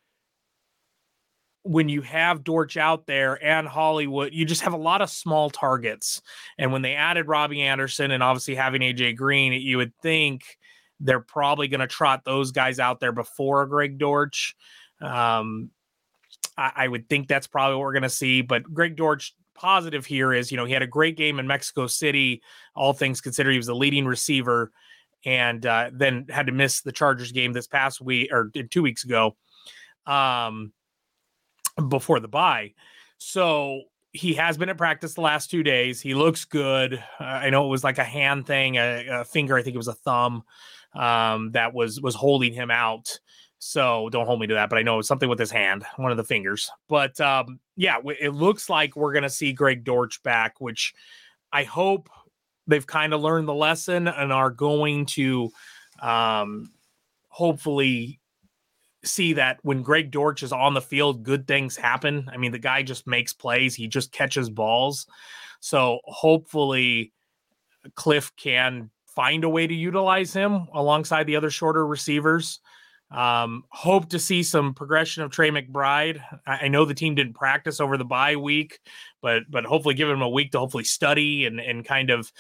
when 1.63 1.89
you 1.89 2.01
have 2.01 2.45
Dortch 2.45 2.77
out 2.77 3.07
there 3.07 3.43
and 3.45 3.69
Hollywood, 3.69 4.33
you 4.33 4.45
just 4.47 4.63
have 4.63 4.73
a 4.73 4.79
lot 4.79 5.03
of 5.03 5.11
small 5.11 5.51
targets. 5.51 6.23
And 6.57 6.73
when 6.73 6.83
they 6.83 6.95
added 6.95 7.29
Robbie 7.29 7.63
Anderson 7.63 8.11
and 8.11 8.23
obviously 8.23 8.55
having 8.55 8.81
AJ 8.81 9.17
Green, 9.17 9.53
you 9.53 9.77
would 9.77 9.93
think 10.03 10.45
they're 10.99 11.21
probably 11.21 11.69
going 11.69 11.81
to 11.81 11.87
trot 11.87 12.25
those 12.25 12.53
guys 12.53 12.79
out 12.79 13.01
there 13.01 13.13
before 13.13 13.67
Greg 13.67 13.99
Dortch. 13.99 14.57
Um, 15.01 15.71
I, 16.57 16.73
I, 16.75 16.89
would 16.89 17.09
think 17.09 17.29
that's 17.29 17.47
probably 17.47 17.77
what 17.77 17.83
we're 17.83 17.93
going 17.93 18.03
to 18.03 18.09
see. 18.09 18.41
But 18.41 18.63
Greg 18.63 18.97
Dortch 18.97 19.35
positive 19.59 20.07
here 20.07 20.33
is, 20.33 20.51
you 20.51 20.57
know, 20.57 20.65
he 20.65 20.73
had 20.73 20.83
a 20.83 20.87
great 20.87 21.17
game 21.17 21.39
in 21.39 21.47
Mexico 21.47 21.87
City. 21.87 22.43
All 22.75 22.93
things 22.93 23.21
considered, 23.21 23.51
he 23.53 23.57
was 23.57 23.67
the 23.67 23.75
leading 23.75 24.07
receiver, 24.07 24.73
and 25.25 25.65
uh, 25.67 25.91
then 25.93 26.27
had 26.31 26.47
to 26.47 26.53
miss 26.53 26.83
the 26.83 26.93
Chargers 26.93 27.33
game 27.33 27.53
this 27.53 27.67
past 27.67 28.01
week 28.01 28.33
or 28.33 28.51
two 28.71 28.83
weeks 28.83 29.05
ago, 29.05 29.37
um, 30.07 30.73
before 31.89 32.21
the 32.21 32.29
bye. 32.29 32.73
So 33.19 33.83
he 34.13 34.35
has 34.35 34.57
been 34.57 34.69
at 34.69 34.79
practice 34.79 35.15
the 35.15 35.21
last 35.21 35.51
two 35.51 35.63
days. 35.63 36.01
He 36.01 36.15
looks 36.15 36.45
good. 36.45 36.95
Uh, 37.21 37.25
I 37.25 37.51
know 37.51 37.67
it 37.67 37.71
was 37.71 37.85
like 37.85 37.99
a 37.99 38.05
hand 38.05 38.47
thing, 38.47 38.77
a, 38.77 39.07
a, 39.09 39.25
finger. 39.25 39.57
I 39.57 39.63
think 39.63 39.75
it 39.75 39.79
was 39.79 39.89
a 39.89 39.95
thumb 39.95 40.45
um, 40.95 41.53
that 41.53 41.75
was 41.75 42.01
was 42.01 42.15
holding 42.15 42.53
him 42.53 42.71
out. 42.71 43.19
So 43.59 44.09
don't 44.11 44.27
hold 44.27 44.41
me 44.41 44.47
to 44.47 44.55
that, 44.55 44.71
but 44.71 44.79
I 44.79 44.83
know 44.83 45.03
something 45.03 45.29
with 45.29 45.39
his 45.39 45.51
hand, 45.51 45.85
one 45.97 46.13
of 46.13 46.17
the 46.17 46.25
fingers. 46.25 46.71
But 46.89 47.21
um, 47.21 47.59
yeah, 47.79 47.99
it 48.21 48.35
looks 48.35 48.69
like 48.69 48.97
we're 48.97 49.13
going 49.13 49.23
to 49.23 49.31
see 49.31 49.53
Greg 49.53 49.85
Dortch 49.85 50.21
back, 50.25 50.61
which 50.61 50.93
I 51.53 51.63
hope 51.63 52.11
they've 52.67 52.87
kind 52.87 53.15
of 53.15 53.21
learned 53.21 53.47
the 53.47 53.55
lesson 53.55 54.09
and 54.09 54.33
are 54.33 54.51
going 54.51 55.07
to 55.07 55.51
um, 56.03 56.73
hopefully 57.29 58.19
see 59.05 59.35
that 59.35 59.61
when 59.63 59.83
Greg 59.83 60.11
Dortch 60.11 60.43
is 60.43 60.53
on 60.53 60.75
the 60.75 60.81
field, 60.81 61.23
good 61.23 61.47
things 61.47 61.77
happen. 61.77 62.29
I 62.33 62.37
mean, 62.37 62.51
the 62.51 62.59
guy 62.59 62.83
just 62.83 63.07
makes 63.07 63.33
plays, 63.33 63.77
he 63.77 63.87
just 63.87 64.11
catches 64.11 64.51
balls. 64.51 65.07
So 65.61 66.01
hopefully, 66.03 67.13
Cliff 67.95 68.35
can 68.35 68.91
find 69.07 69.45
a 69.45 69.49
way 69.49 69.69
to 69.69 69.75
utilize 69.75 70.33
him 70.33 70.67
alongside 70.75 71.29
the 71.29 71.37
other 71.37 71.51
shorter 71.51 71.87
receivers. 71.87 72.59
Um, 73.11 73.65
hope 73.71 74.11
to 74.11 74.19
see 74.19 74.43
some 74.43 74.75
progression 74.75 75.23
of 75.23 75.31
Trey 75.31 75.51
McBride. 75.51 76.21
I, 76.47 76.59
I, 76.63 76.69
know 76.69 76.85
the 76.85 76.93
team 76.93 77.15
didn't 77.15 77.33
practice 77.33 77.81
over 77.81 77.97
the 77.97 78.05
bye 78.05 78.37
week, 78.37 78.81
but 79.23 79.45
but 79.49 79.65
hopefully 79.65 79.95
give 79.95 80.11
him 80.11 80.21
a 80.21 80.29
week 80.29 80.53
to 80.53 80.59
hopefully 80.59 80.85
study 80.85 81.47
and 81.47 81.59
and 81.59 81.87
kind 81.87 82.11
of 82.11 82.31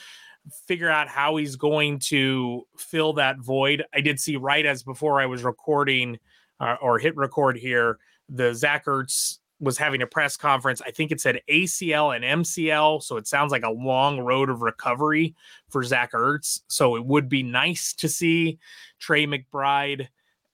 figure 0.67 0.91
out 0.91 1.09
how 1.09 1.37
he's 1.37 1.57
going 1.57 1.99
to 1.99 2.67
fill 2.77 3.15
that 3.15 3.39
void. 3.39 3.85
I 3.95 4.03
did 4.03 4.21
see 4.21 4.37
right 4.37 4.65
as 4.65 4.83
before 4.83 5.21
I 5.21 5.27
was 5.27 5.43
recording 5.43 6.19
uh, 6.61 6.77
or 6.83 6.99
hit 6.99 7.17
record 7.17 7.57
here, 7.57 7.99
the 8.29 8.55
Zach 8.55 8.85
Ertz 8.87 9.39
was 9.61 9.79
having 9.79 10.03
a 10.03 10.07
press 10.07 10.37
conference. 10.37 10.81
I 10.81 10.91
think 10.91 11.11
it 11.11 11.21
said 11.21 11.41
ACL 11.51 12.15
and 12.15 12.45
MCL. 12.45 13.03
So 13.03 13.17
it 13.17 13.27
sounds 13.27 13.51
like 13.51 13.65
a 13.65 13.71
long 13.71 14.21
road 14.21 14.51
of 14.51 14.63
recovery 14.63 15.35
for 15.69 15.83
Zach 15.83 16.13
Ertz. 16.13 16.61
So 16.69 16.97
it 16.97 17.05
would 17.05 17.29
be 17.29 17.43
nice 17.43 17.93
to 17.95 18.09
see 18.09 18.59
Trey 19.01 19.27
McBride 19.27 20.09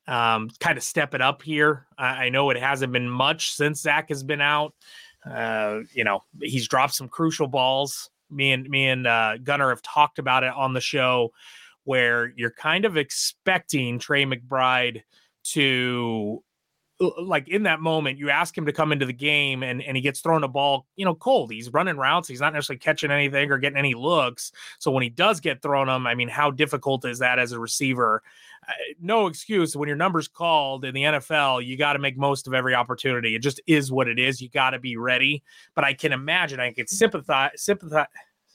um, 0.07 0.51
kind 0.61 0.77
of 0.77 0.85
step 0.85 1.15
it 1.15 1.23
up 1.23 1.43
here. 1.43 1.87
I, 1.97 2.27
I, 2.27 2.29
know 2.29 2.51
it 2.51 2.59
hasn't 2.59 2.93
been 2.93 3.09
much 3.09 3.53
since 3.53 3.81
Zach 3.81 4.11
has 4.11 4.23
been 4.23 4.41
out. 4.41 4.75
Uh, 5.25 5.81
you 5.95 6.05
know, 6.05 6.23
he's 6.43 6.69
dropped 6.69 6.95
some 6.95 7.09
crucial 7.09 7.47
balls. 7.47 8.11
Me 8.31 8.53
and 8.53 8.69
me 8.69 8.89
and 8.89 9.07
uh, 9.07 9.39
Gunner 9.39 9.71
have 9.71 9.83
talked 9.83 10.19
about 10.19 10.45
it 10.45 10.53
on 10.55 10.75
the 10.75 10.81
show, 10.81 11.31
where 11.85 12.33
you're 12.37 12.51
kind 12.51 12.85
of 12.85 12.97
expecting 12.97 13.99
Trey 13.99 14.25
McBride 14.25 15.03
to 15.45 16.43
like 17.01 17.49
in 17.49 17.65
that 17.65 17.81
moment, 17.81 18.19
you 18.19 18.31
ask 18.31 18.57
him 18.57 18.67
to 18.67 18.73
come 18.73 18.93
into 18.93 19.07
the 19.07 19.13
game 19.13 19.63
and, 19.63 19.83
and 19.83 19.97
he 19.97 20.01
gets 20.01 20.21
thrown 20.21 20.45
a 20.45 20.49
ball, 20.49 20.87
you 20.97 21.05
know, 21.05 21.15
cold. 21.15 21.51
He's 21.51 21.73
running 21.73 21.97
routes. 21.97 22.29
He's 22.29 22.41
not 22.41 22.53
necessarily 22.53 22.79
catching 22.79 23.11
anything 23.11 23.51
or 23.51 23.59
getting 23.59 23.79
any 23.79 23.95
looks. 23.95 24.53
So 24.79 24.91
when 24.91 25.03
he 25.03 25.09
does 25.09 25.41
get 25.41 25.61
thrown 25.61 25.89
them, 25.89 26.07
I 26.07 26.15
mean, 26.15 26.29
how 26.29 26.51
difficult 26.51 27.05
is 27.05 27.19
that 27.19 27.39
as 27.39 27.53
a 27.53 27.59
receiver? 27.59 28.23
Uh, 28.67 28.73
no 29.01 29.27
excuse. 29.27 29.77
When 29.77 29.89
your 29.89 29.97
number's 29.97 30.29
called 30.29 30.85
in 30.85 30.95
the 30.95 31.03
NFL, 31.03 31.65
you 31.67 31.77
got 31.77 31.95
to 31.95 31.99
make 31.99 32.17
most 32.17 32.47
of 32.47 32.55
every 32.55 32.75
opportunity. 32.75 33.35
It 33.35 33.43
just 33.43 33.61
is 33.67 33.91
what 33.91 34.09
it 34.09 34.19
is. 34.19 34.41
You 34.41 34.49
got 34.49 34.71
to 34.71 34.79
be 34.79 34.97
ready. 34.97 35.43
But 35.75 35.85
I 35.85 35.95
can 35.95 36.13
imagine, 36.13 36.61
I 36.61 36.73
can 36.73 36.87
sympathize, 36.87 37.51
sympathize, 37.57 38.07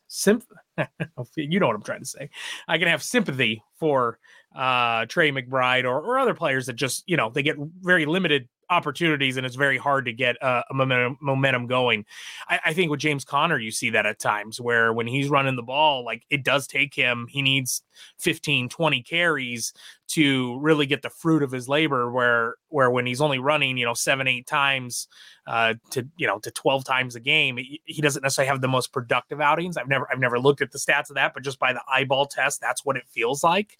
symph- 0.08 0.48
you 1.36 1.60
know 1.60 1.67
what 1.67 1.75
I'm 1.75 1.84
trying 1.84 2.00
to 2.00 2.05
say. 2.05 2.29
I 2.69 2.77
can 2.77 2.88
have 2.88 3.03
sympathy 3.03 3.63
for 3.79 4.17
uh, 4.56 5.06
Trey 5.06 5.32
McBride 5.32 5.86
or, 5.86 6.00
or 6.00 6.20
other 6.20 6.34
players 6.34 6.65
that 6.68 6.74
just, 6.74 7.03
you 7.08 7.18
know, 7.18 7.29
they 7.29 7.44
get 7.44 7.58
very 7.82 8.06
limited 8.06 8.48
opportunities 8.69 9.38
and 9.38 9.45
it's 9.45 9.55
very 9.55 9.77
hard 9.77 10.05
to 10.05 10.13
get 10.13 10.41
uh, 10.43 10.63
a 10.69 10.73
momentum, 10.73 11.17
momentum 11.21 11.67
going. 11.67 12.05
I, 12.47 12.59
I, 12.65 12.73
think 12.73 12.91
with 12.91 12.99
James 12.99 13.25
Conner, 13.25 13.57
you 13.57 13.71
see 13.71 13.89
that 13.91 14.05
at 14.05 14.19
times 14.19 14.61
where 14.61 14.93
when 14.93 15.07
he's 15.07 15.29
running 15.29 15.55
the 15.55 15.63
ball, 15.63 16.05
like 16.05 16.23
it 16.29 16.43
does 16.43 16.67
take 16.67 16.93
him, 16.93 17.27
he 17.29 17.41
needs 17.41 17.81
15, 18.19 18.69
20 18.69 19.03
carries 19.03 19.73
to 20.09 20.59
really 20.59 20.85
get 20.85 21.01
the 21.01 21.09
fruit 21.09 21.43
of 21.43 21.51
his 21.51 21.67
labor 21.67 22.11
where, 22.11 22.55
where 22.69 22.91
when 22.91 23.05
he's 23.05 23.21
only 23.21 23.39
running, 23.39 23.77
you 23.77 23.85
know, 23.85 23.93
seven, 23.93 24.27
eight 24.27 24.45
times 24.45 25.07
uh, 25.47 25.73
to, 25.91 26.07
you 26.17 26.27
know, 26.27 26.39
to 26.39 26.51
12 26.51 26.83
times 26.83 27.15
a 27.15 27.19
game, 27.19 27.57
he, 27.57 28.01
doesn't 28.01 28.23
necessarily 28.23 28.49
have 28.49 28.61
the 28.61 28.67
most 28.67 28.91
productive 28.91 29.41
outings. 29.41 29.77
I've 29.77 29.88
never, 29.88 30.07
I've 30.11 30.19
never 30.19 30.39
looked 30.39 30.61
at 30.61 30.71
the 30.71 30.79
stats 30.79 31.09
of 31.09 31.15
that, 31.15 31.33
but 31.33 31.43
just 31.43 31.59
by 31.59 31.73
the 31.73 31.81
eyeball 31.91 32.27
test, 32.27 32.61
that's 32.61 32.85
what 32.85 32.97
it 32.97 33.07
feels 33.07 33.43
like 33.43 33.77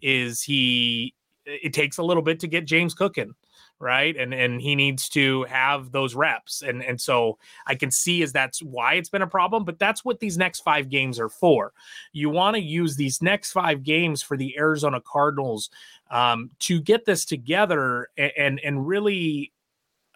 is 0.00 0.42
he, 0.42 1.14
it 1.44 1.72
takes 1.72 1.98
a 1.98 2.02
little 2.02 2.22
bit 2.22 2.40
to 2.40 2.46
get 2.46 2.66
James 2.66 2.94
cooking 2.94 3.34
right? 3.80 4.16
And 4.16 4.34
and 4.34 4.60
he 4.60 4.74
needs 4.74 5.08
to 5.10 5.44
have 5.44 5.92
those 5.92 6.14
reps. 6.14 6.62
And 6.62 6.82
and 6.82 7.00
so 7.00 7.38
i 7.66 7.74
can 7.74 7.90
see 7.90 8.22
as 8.22 8.32
that's 8.32 8.62
why 8.62 8.94
it's 8.94 9.08
been 9.08 9.22
a 9.22 9.26
problem 9.26 9.64
but 9.64 9.78
that's 9.78 10.04
what 10.04 10.20
these 10.20 10.38
next 10.38 10.60
five 10.60 10.88
games 10.88 11.18
are 11.18 11.28
for. 11.28 11.72
You 12.12 12.30
want 12.30 12.56
to 12.56 12.62
use 12.62 12.96
these 12.96 13.22
next 13.22 13.52
five 13.52 13.82
games 13.82 14.22
for 14.22 14.36
the 14.36 14.56
arizona 14.58 15.00
cardinals 15.00 15.70
um, 16.10 16.50
to 16.60 16.80
get 16.80 17.04
this 17.04 17.24
together 17.24 18.08
and 18.16 18.32
and, 18.36 18.60
and 18.64 18.86
really 18.86 19.52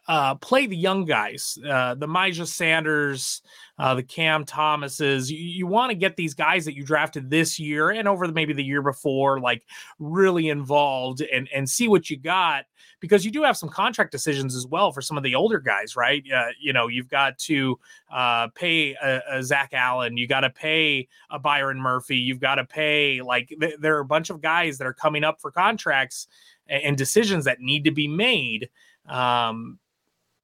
uh, 0.09 0.35
play 0.37 0.67
the 0.67 0.77
young 0.77 1.05
guys, 1.05 1.57
uh, 1.69 1.95
the 1.95 2.07
Myjai 2.07 2.47
Sanders, 2.47 3.41
uh, 3.79 3.95
the 3.95 4.03
Cam 4.03 4.45
Thomases. 4.45 5.31
You, 5.31 5.39
you 5.39 5.67
want 5.67 5.91
to 5.91 5.95
get 5.95 6.17
these 6.17 6.35
guys 6.35 6.65
that 6.65 6.75
you 6.75 6.85
drafted 6.85 7.31
this 7.31 7.59
year 7.59 7.91
and 7.91 8.09
over 8.09 8.27
the, 8.27 8.33
maybe 8.33 8.53
the 8.53 8.65
year 8.65 8.83
before, 8.83 9.41
like 9.41 9.65
really 9.99 10.49
involved 10.49 11.21
and 11.21 11.49
and 11.55 11.69
see 11.69 11.89
what 11.89 12.11
you 12.11 12.17
got 12.17 12.65
because 13.01 13.25
you 13.25 13.31
do 13.31 13.43
have 13.43 13.57
some 13.57 13.69
contract 13.69 14.13
decisions 14.13 14.55
as 14.55 14.67
well 14.67 14.93
for 14.93 15.03
some 15.03 15.17
of 15.17 15.23
the 15.23 15.35
older 15.35 15.59
guys, 15.59 15.97
right? 15.97 16.25
Uh, 16.33 16.47
you 16.61 16.73
know, 16.73 16.87
you've 16.89 17.09
got 17.09 17.37
to 17.39 17.79
uh, 18.13 18.49
pay 18.55 18.95
a, 18.95 19.21
a, 19.31 19.43
Zach 19.43 19.71
Allen, 19.73 20.17
you 20.17 20.29
got 20.29 20.41
to 20.41 20.51
pay 20.51 21.09
a 21.31 21.39
Byron 21.39 21.81
Murphy, 21.81 22.17
you've 22.17 22.41
got 22.41 22.57
to 22.57 22.65
pay 22.65 23.21
like 23.21 23.53
th- 23.61 23.77
there 23.81 23.97
are 23.97 24.01
a 24.01 24.05
bunch 24.05 24.31
of 24.31 24.41
guys 24.41 24.79
that 24.79 24.87
are 24.87 24.95
coming 24.95 25.25
up 25.25 25.41
for 25.41 25.51
contracts 25.51 26.29
and, 26.69 26.83
and 26.83 26.97
decisions 26.97 27.45
that 27.45 27.61
need 27.61 27.85
to 27.85 27.91
be 27.91 28.09
made. 28.09 28.69
Um, 29.09 29.79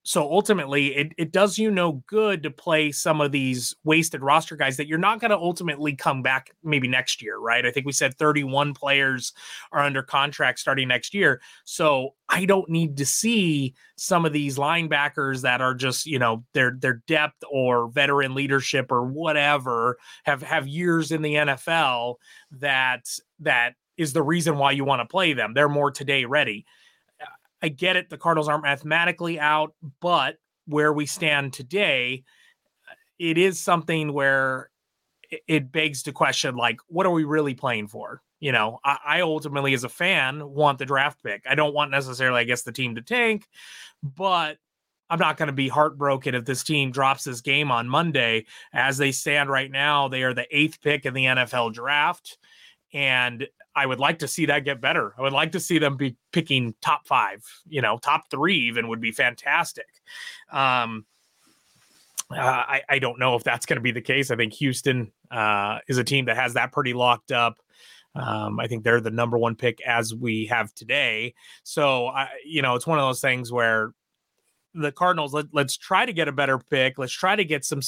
so 0.09 0.23
ultimately, 0.23 0.97
it, 0.97 1.13
it 1.19 1.33
does 1.33 1.59
you 1.59 1.71
no 1.71 2.03
good 2.07 2.43
to 2.45 2.51
play 2.51 2.91
some 2.93 3.21
of 3.21 3.31
these 3.31 3.77
wasted 3.85 4.23
roster 4.23 4.57
guys 4.57 4.79
that 4.79 4.87
you're 4.87 4.97
not 4.97 5.21
going 5.21 5.33
to 5.33 5.37
ultimately 5.37 5.95
come 5.95 6.23
back 6.23 6.49
maybe 6.65 6.89
next 6.89 7.21
year, 7.21 7.37
right? 7.37 7.67
I 7.67 7.71
think 7.71 7.85
we 7.85 7.93
said 7.93 8.15
31 8.15 8.73
players 8.73 9.35
are 9.71 9.83
under 9.83 10.03
contract 10.03 10.61
starting 10.61 10.89
next 10.89 11.13
year. 11.13 11.43
So 11.67 12.15
I 12.31 12.47
don't 12.47 12.71
need 12.71 12.97
to 12.97 13.05
see 13.05 13.75
some 13.97 14.25
of 14.25 14.33
these 14.33 14.57
linebackers 14.57 15.43
that 15.43 15.61
are 15.61 15.75
just, 15.75 16.07
you 16.07 16.19
know, 16.19 16.43
their 16.55 16.75
their 16.81 17.03
depth 17.07 17.45
or 17.53 17.89
veteran 17.89 18.35
leadership 18.35 18.91
or 18.91 19.05
whatever 19.05 19.99
have 20.25 20.41
have 20.41 20.67
years 20.67 21.13
in 21.13 21.21
the 21.21 21.35
NFL 21.35 22.15
that 22.53 23.05
that 23.41 23.75
is 23.99 24.15
the 24.15 24.23
reason 24.23 24.57
why 24.57 24.71
you 24.71 24.87
want 24.87 25.01
to 25.01 25.07
play 25.07 25.35
them. 25.35 25.53
They're 25.53 25.69
more 25.69 25.91
today 25.91 26.25
ready. 26.25 26.65
I 27.63 27.69
get 27.69 27.97
it. 27.97 28.09
The 28.09 28.19
Cardinals 28.19 28.49
aren't 28.49 28.63
mathematically 28.63 29.39
out, 29.39 29.75
but 30.01 30.37
where 30.67 30.93
we 30.93 31.07
stand 31.07 31.53
today, 31.53 32.25
it 33.19 33.39
is 33.39 33.61
something 33.61 34.13
where 34.13 34.71
it 35.47 35.73
begs 35.73 36.05
to 36.05 36.13
question 36.13 36.57
like, 36.57 36.79
what 36.87 37.07
are 37.07 37.13
we 37.13 37.25
really 37.25 37.55
playing 37.55 37.89
for? 37.89 38.23
You 38.41 38.53
know, 38.53 38.79
I, 38.85 38.99
I 39.05 39.21
ultimately, 39.23 39.75
as 39.75 39.85
a 39.85 39.89
fan, 39.89 40.49
want 40.49 40.79
the 40.79 40.87
draft 40.87 41.23
pick. 41.23 41.43
I 41.49 41.55
don't 41.55 41.75
want 41.75 41.91
necessarily, 41.91 42.41
I 42.41 42.45
guess, 42.45 42.63
the 42.63 42.73
team 42.73 42.95
to 42.95 43.03
tank, 43.03 43.47
but 44.03 44.59
I'm 45.11 45.19
not 45.19 45.37
going 45.37 45.49
to 45.49 45.53
be 45.53 45.69
heartbroken 45.69 46.35
if 46.35 46.45
this 46.45 46.63
team 46.63 46.91
drops 46.91 47.25
this 47.25 47.41
game 47.41 47.71
on 47.71 47.89
Monday. 47.89 48.47
As 48.73 48.99
they 48.99 49.11
stand 49.11 49.51
right 49.51 49.71
now, 49.71 50.09
they 50.09 50.23
are 50.23 50.35
the 50.35 50.47
eighth 50.57 50.81
pick 50.81 51.07
in 51.07 51.15
the 51.15 51.25
NFL 51.25 51.73
draft. 51.73 52.39
And 52.93 53.49
I 53.79 53.87
would 53.87 54.01
like 54.01 54.19
to 54.21 54.29
see 54.29 54.47
that 54.47 54.65
get 54.65 54.81
better. 54.81 55.15
I 55.17 55.23
would 55.23 55.33
like 55.33 55.53
to 55.53 55.61
see 55.61 55.79
them 55.79 55.97
be 55.97 56.17
picking 56.33 56.75
top 56.81 57.07
five, 57.07 57.45
you 57.69 57.81
know, 57.81 57.99
top 57.99 58.31
three 58.31 58.67
even 58.67 58.89
would 58.89 59.01
be 59.01 59.13
fantastic. 59.13 59.87
Um, 60.51 61.07
uh, 62.31 62.41
I, 62.41 62.83
I 62.89 62.99
don't 62.99 63.19
know 63.19 63.37
if 63.37 63.45
that's 63.45 63.67
going 63.67 63.77
to 63.77 63.83
be 63.83 63.93
the 63.93 64.01
case. 64.01 64.31
I 64.31 64.37
think 64.37 64.53
Houston 64.55 65.13
uh, 65.31 65.79
is 65.87 65.97
a 65.97 66.05
team 66.05 66.25
that 66.25 66.37
has 66.37 66.55
that 66.55 66.73
pretty 66.73 66.93
locked 66.93 67.31
up. 67.33 67.59
Um, 68.15 68.59
I 68.59 68.67
think 68.67 68.83
they're 68.83 69.01
the 69.01 69.11
number 69.11 69.39
one 69.39 69.55
pick 69.55 69.81
as 69.87 70.13
we 70.13 70.47
have 70.47 70.75
today. 70.75 71.35
So, 71.63 72.09
I, 72.09 72.29
you 72.45 72.63
know, 72.63 72.75
it's 72.75 72.87
one 72.87 72.99
of 72.99 73.05
those 73.05 73.21
things 73.21 73.53
where 73.53 73.93
the 74.75 74.91
Cardinals, 74.91 75.33
let, 75.33 75.47
us 75.55 75.77
try 75.77 76.05
to 76.05 76.13
get 76.13 76.27
a 76.27 76.33
better 76.33 76.59
pick. 76.59 76.99
Let's 76.99 77.13
try 77.13 77.37
to 77.37 77.45
get 77.45 77.65
some. 77.65 77.81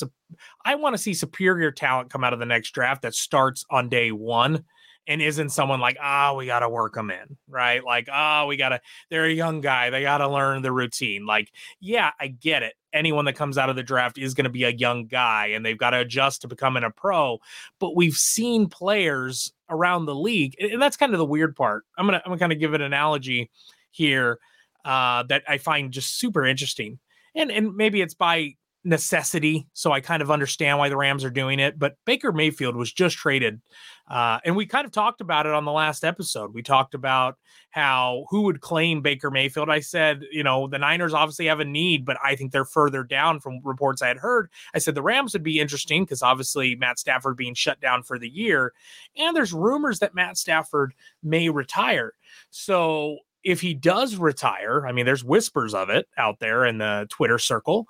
I 0.64 0.76
want 0.76 0.94
to 0.94 1.02
see 1.02 1.14
superior 1.14 1.73
talent 1.73 2.11
come 2.11 2.23
out 2.23 2.32
of 2.32 2.38
the 2.38 2.47
next 2.47 2.70
draft 2.70 3.02
that 3.02 3.14
starts 3.14 3.64
on 3.70 3.88
day 3.88 4.12
one 4.12 4.64
and 5.11 5.21
isn't 5.21 5.50
someone 5.50 5.81
like, 5.81 5.97
ah, 6.00 6.31
oh, 6.31 6.37
we 6.37 6.47
got 6.47 6.61
to 6.61 6.69
work 6.69 6.95
them 6.95 7.11
in, 7.11 7.37
right? 7.49 7.85
Like, 7.85 8.09
oh, 8.11 8.47
we 8.47 8.57
got 8.57 8.69
to, 8.69 8.81
they're 9.11 9.25
a 9.25 9.33
young 9.33 9.61
guy. 9.61 9.90
They 9.90 10.02
got 10.02 10.19
to 10.19 10.29
learn 10.29 10.62
the 10.62 10.71
routine. 10.71 11.26
Like, 11.26 11.50
yeah, 11.81 12.12
I 12.21 12.29
get 12.29 12.62
it. 12.62 12.75
Anyone 12.93 13.25
that 13.25 13.33
comes 13.33 13.59
out 13.59 13.69
of 13.69 13.75
the 13.75 13.83
draft 13.83 14.19
is 14.19 14.35
going 14.35 14.45
to 14.45 14.50
be 14.50 14.62
a 14.62 14.71
young 14.71 15.07
guy 15.07 15.49
and 15.49 15.67
they've 15.67 15.76
got 15.76 15.90
to 15.90 15.99
adjust 15.99 16.43
to 16.43 16.49
becoming 16.49 16.85
a 16.85 16.90
pro. 16.90 17.40
But 17.81 17.97
we've 17.97 18.14
seen 18.14 18.69
players 18.69 19.52
around 19.69 20.07
the 20.07 20.14
league, 20.14 20.55
and 20.61 20.81
that's 20.81 20.97
kind 20.97 21.12
of 21.12 21.19
the 21.19 21.25
weird 21.25 21.57
part. 21.57 21.83
I'm 21.99 22.07
going 22.07 22.17
to, 22.17 22.25
I'm 22.25 22.31
going 22.31 22.38
to 22.38 22.43
kind 22.45 22.52
of 22.52 22.61
give 22.61 22.75
an 22.75 22.81
analogy 22.81 23.50
here 23.90 24.38
uh, 24.85 25.25
that 25.25 25.43
I 25.49 25.59
find 25.59 25.90
just 25.93 26.21
super 26.21 26.47
interesting. 26.47 27.00
And, 27.35 27.50
and 27.50 27.75
maybe 27.75 28.00
it's 28.00 28.14
by 28.14 28.55
necessity. 28.85 29.69
So 29.73 29.93
I 29.93 30.01
kind 30.01 30.23
of 30.23 30.31
understand 30.31 30.79
why 30.79 30.89
the 30.89 30.97
Rams 30.97 31.25
are 31.25 31.31
doing 31.31 31.61
it. 31.61 31.79
But 31.79 31.97
Baker 32.05 32.33
Mayfield 32.33 32.77
was 32.77 32.93
just 32.93 33.17
traded. 33.17 33.61
Uh, 34.09 34.41
and 34.45 34.57
we 34.57 34.67
kind 34.67 34.85
of 34.85 34.91
talked 34.91 35.21
about 35.21 35.47
it 35.47 35.53
on 35.53 35.65
the 35.65 35.73
last 35.73 36.05
episode. 36.05 36.53
We 36.55 36.63
talked 36.63 36.95
about 36.95 37.37
how 37.71 38.25
who 38.31 38.43
would 38.43 38.61
claim 38.61 39.03
Baker 39.03 39.31
Mayfield. 39.31 39.71
I 39.71 39.81
said, 39.81 40.25
you 40.33 40.43
know, 40.43 40.67
the 40.67 40.79
Niners 40.79 41.15
obviously 41.15 41.47
have 41.47 41.61
a 41.61 41.65
need, 41.65 42.05
but 42.05 42.17
I 42.25 42.35
think 42.35 42.51
they're 42.51 42.65
further 42.65 43.05
down 43.05 43.39
from 43.39 43.61
reports 43.63 44.03
I 44.03 44.09
had 44.09 44.19
heard. 44.19 44.51
I 44.75 44.79
said 44.79 44.95
the 44.95 45.03
Rams 45.03 45.33
would 45.35 45.45
be 45.45 45.61
interesting 45.61 46.05
because 46.05 46.23
obviously 46.23 46.75
Matt 46.75 46.99
Stafford 46.99 47.37
being 47.37 47.55
shut 47.55 47.81
down 47.81 48.03
for 48.03 48.19
the 48.19 48.29
year. 48.29 48.73
And 49.17 49.37
there's 49.37 49.53
rumors 49.53 50.01
that 50.01 50.15
Matt 50.15 50.37
Stafford 50.39 50.95
may 51.23 51.49
retire. 51.49 52.15
So 52.51 53.19
if 53.45 53.61
he 53.61 53.75
does 53.75 54.17
retire, 54.17 54.87
I 54.87 54.93
mean, 54.93 55.07
there's 55.07 55.25
whispers 55.25 55.73
of 55.73 55.89
it 55.89 56.09
out 56.19 56.41
there 56.41 56.65
in 56.65 56.79
the 56.79 57.07
Twitter 57.11 57.39
circle 57.39 57.87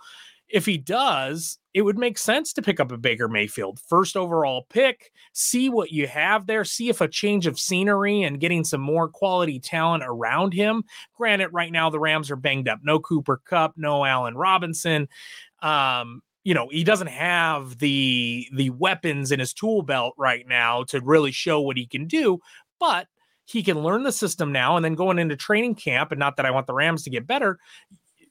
if 0.52 0.66
he 0.66 0.76
does, 0.76 1.58
it 1.74 1.82
would 1.82 1.98
make 1.98 2.18
sense 2.18 2.52
to 2.52 2.62
pick 2.62 2.80
up 2.80 2.90
a 2.90 2.98
Baker 2.98 3.28
Mayfield 3.28 3.78
first 3.86 4.16
overall 4.16 4.66
pick, 4.68 5.12
see 5.32 5.68
what 5.68 5.92
you 5.92 6.06
have 6.08 6.46
there, 6.46 6.64
see 6.64 6.88
if 6.88 7.00
a 7.00 7.08
change 7.08 7.46
of 7.46 7.58
scenery 7.58 8.22
and 8.22 8.40
getting 8.40 8.64
some 8.64 8.80
more 8.80 9.08
quality 9.08 9.60
talent 9.60 10.02
around 10.06 10.52
him. 10.52 10.82
Granted, 11.16 11.50
right 11.52 11.70
now 11.70 11.90
the 11.90 12.00
Rams 12.00 12.30
are 12.30 12.36
banged 12.36 12.68
up. 12.68 12.80
No 12.82 12.98
Cooper 12.98 13.40
Kupp, 13.44 13.74
no 13.76 14.04
Allen 14.04 14.36
Robinson. 14.36 15.08
Um, 15.62 16.22
you 16.42 16.54
know, 16.54 16.68
he 16.70 16.84
doesn't 16.84 17.08
have 17.08 17.78
the 17.78 18.48
the 18.52 18.70
weapons 18.70 19.30
in 19.30 19.38
his 19.38 19.52
tool 19.52 19.82
belt 19.82 20.14
right 20.18 20.46
now 20.48 20.82
to 20.84 21.00
really 21.00 21.32
show 21.32 21.60
what 21.60 21.76
he 21.76 21.86
can 21.86 22.06
do, 22.06 22.40
but 22.78 23.06
he 23.44 23.62
can 23.62 23.82
learn 23.82 24.04
the 24.04 24.12
system 24.12 24.52
now 24.52 24.76
and 24.76 24.84
then 24.84 24.94
going 24.94 25.18
into 25.18 25.36
training 25.36 25.74
camp 25.74 26.12
and 26.12 26.18
not 26.18 26.36
that 26.36 26.46
I 26.46 26.50
want 26.50 26.66
the 26.66 26.74
Rams 26.74 27.02
to 27.04 27.10
get 27.10 27.26
better, 27.26 27.58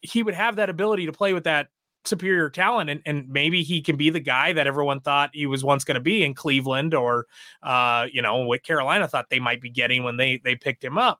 he 0.01 0.23
would 0.23 0.33
have 0.33 0.55
that 0.55 0.69
ability 0.69 1.05
to 1.05 1.11
play 1.11 1.33
with 1.33 1.43
that 1.43 1.67
superior 2.06 2.50
talent 2.50 2.89
and, 2.89 3.01
and 3.06 3.27
maybe 3.29 3.62
he 3.62 3.82
can 3.82 3.98
be 3.98 4.10
the 4.10 4.20
guy 4.20 4.53
that 4.53 4.68
everyone 4.68 5.00
thought 5.00 5.29
he 5.34 5.46
was 5.46 5.63
once 5.63 5.84
going 5.84 5.96
to 5.96 6.01
be 6.01 6.24
in 6.24 6.34
Cleveland 6.34 6.94
or 6.94 7.27
uh 7.63 8.06
you 8.12 8.22
know 8.22 8.38
what 8.38 8.63
Carolina 8.63 9.08
thought 9.08 9.29
they 9.29 9.39
might 9.39 9.62
be 9.62 9.70
getting 9.70 10.03
when 10.03 10.18
they 10.18 10.39
they 10.44 10.56
picked 10.56 10.84
him 10.84 10.98
up. 10.98 11.20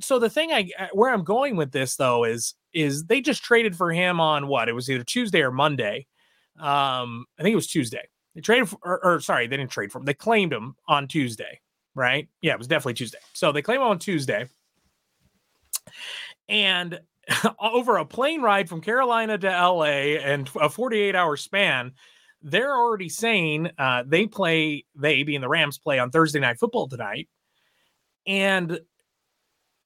So 0.00 0.18
the 0.18 0.30
thing 0.30 0.52
I 0.52 0.70
where 0.92 1.12
I'm 1.12 1.24
going 1.24 1.56
with 1.56 1.72
this 1.72 1.96
though 1.96 2.24
is 2.24 2.54
is 2.72 3.04
they 3.04 3.20
just 3.20 3.42
traded 3.42 3.76
for 3.76 3.92
him 3.92 4.20
on 4.20 4.46
what? 4.46 4.68
It 4.68 4.74
was 4.74 4.90
either 4.90 5.04
Tuesday 5.04 5.42
or 5.42 5.50
Monday. 5.50 6.06
Um 6.58 7.26
I 7.38 7.42
think 7.42 7.52
it 7.52 7.56
was 7.56 7.66
Tuesday. 7.66 8.08
They 8.34 8.40
traded 8.40 8.68
for, 8.68 8.78
or, 8.82 9.04
or 9.04 9.20
sorry, 9.20 9.46
they 9.46 9.56
didn't 9.56 9.70
trade 9.70 9.90
for 9.90 9.98
him. 9.98 10.04
They 10.04 10.14
claimed 10.14 10.52
him 10.52 10.76
on 10.86 11.08
Tuesday, 11.08 11.60
right? 11.94 12.28
Yeah, 12.42 12.52
it 12.52 12.58
was 12.58 12.68
definitely 12.68 12.94
Tuesday. 12.94 13.18
So 13.32 13.52
they 13.52 13.62
claim 13.62 13.80
him 13.80 13.86
on 13.86 13.98
Tuesday. 13.98 14.48
And 16.48 17.00
over 17.60 17.96
a 17.96 18.04
plane 18.04 18.42
ride 18.42 18.68
from 18.68 18.80
Carolina 18.80 19.38
to 19.38 19.48
LA 19.48 20.16
and 20.22 20.50
a 20.60 20.68
48 20.68 21.14
hour 21.14 21.36
span, 21.36 21.92
they're 22.42 22.76
already 22.76 23.08
saying 23.08 23.70
uh, 23.78 24.04
they 24.06 24.26
play, 24.26 24.84
they 24.94 25.22
being 25.22 25.40
the 25.40 25.48
Rams, 25.48 25.78
play 25.78 25.98
on 25.98 26.10
Thursday 26.10 26.40
night 26.40 26.58
football 26.58 26.88
tonight. 26.88 27.28
And 28.26 28.80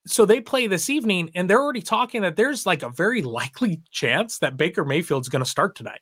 so 0.07 0.25
they 0.25 0.41
play 0.41 0.67
this 0.67 0.91
evening, 0.91 1.31
and 1.35 1.49
they're 1.49 1.63
already 1.63 1.83
talking 1.83 2.23
that 2.23 2.37
there's 2.37 2.67
like 2.67 2.83
a 2.83 2.89
very 2.89 3.23
likely 3.23 3.83
chance 3.91 4.39
that 4.39 4.57
Baker 4.57 4.85
Mayfield's 4.85 5.29
going 5.29 5.45
to 5.45 5.51
start 5.51 5.77
tonight. 5.77 6.01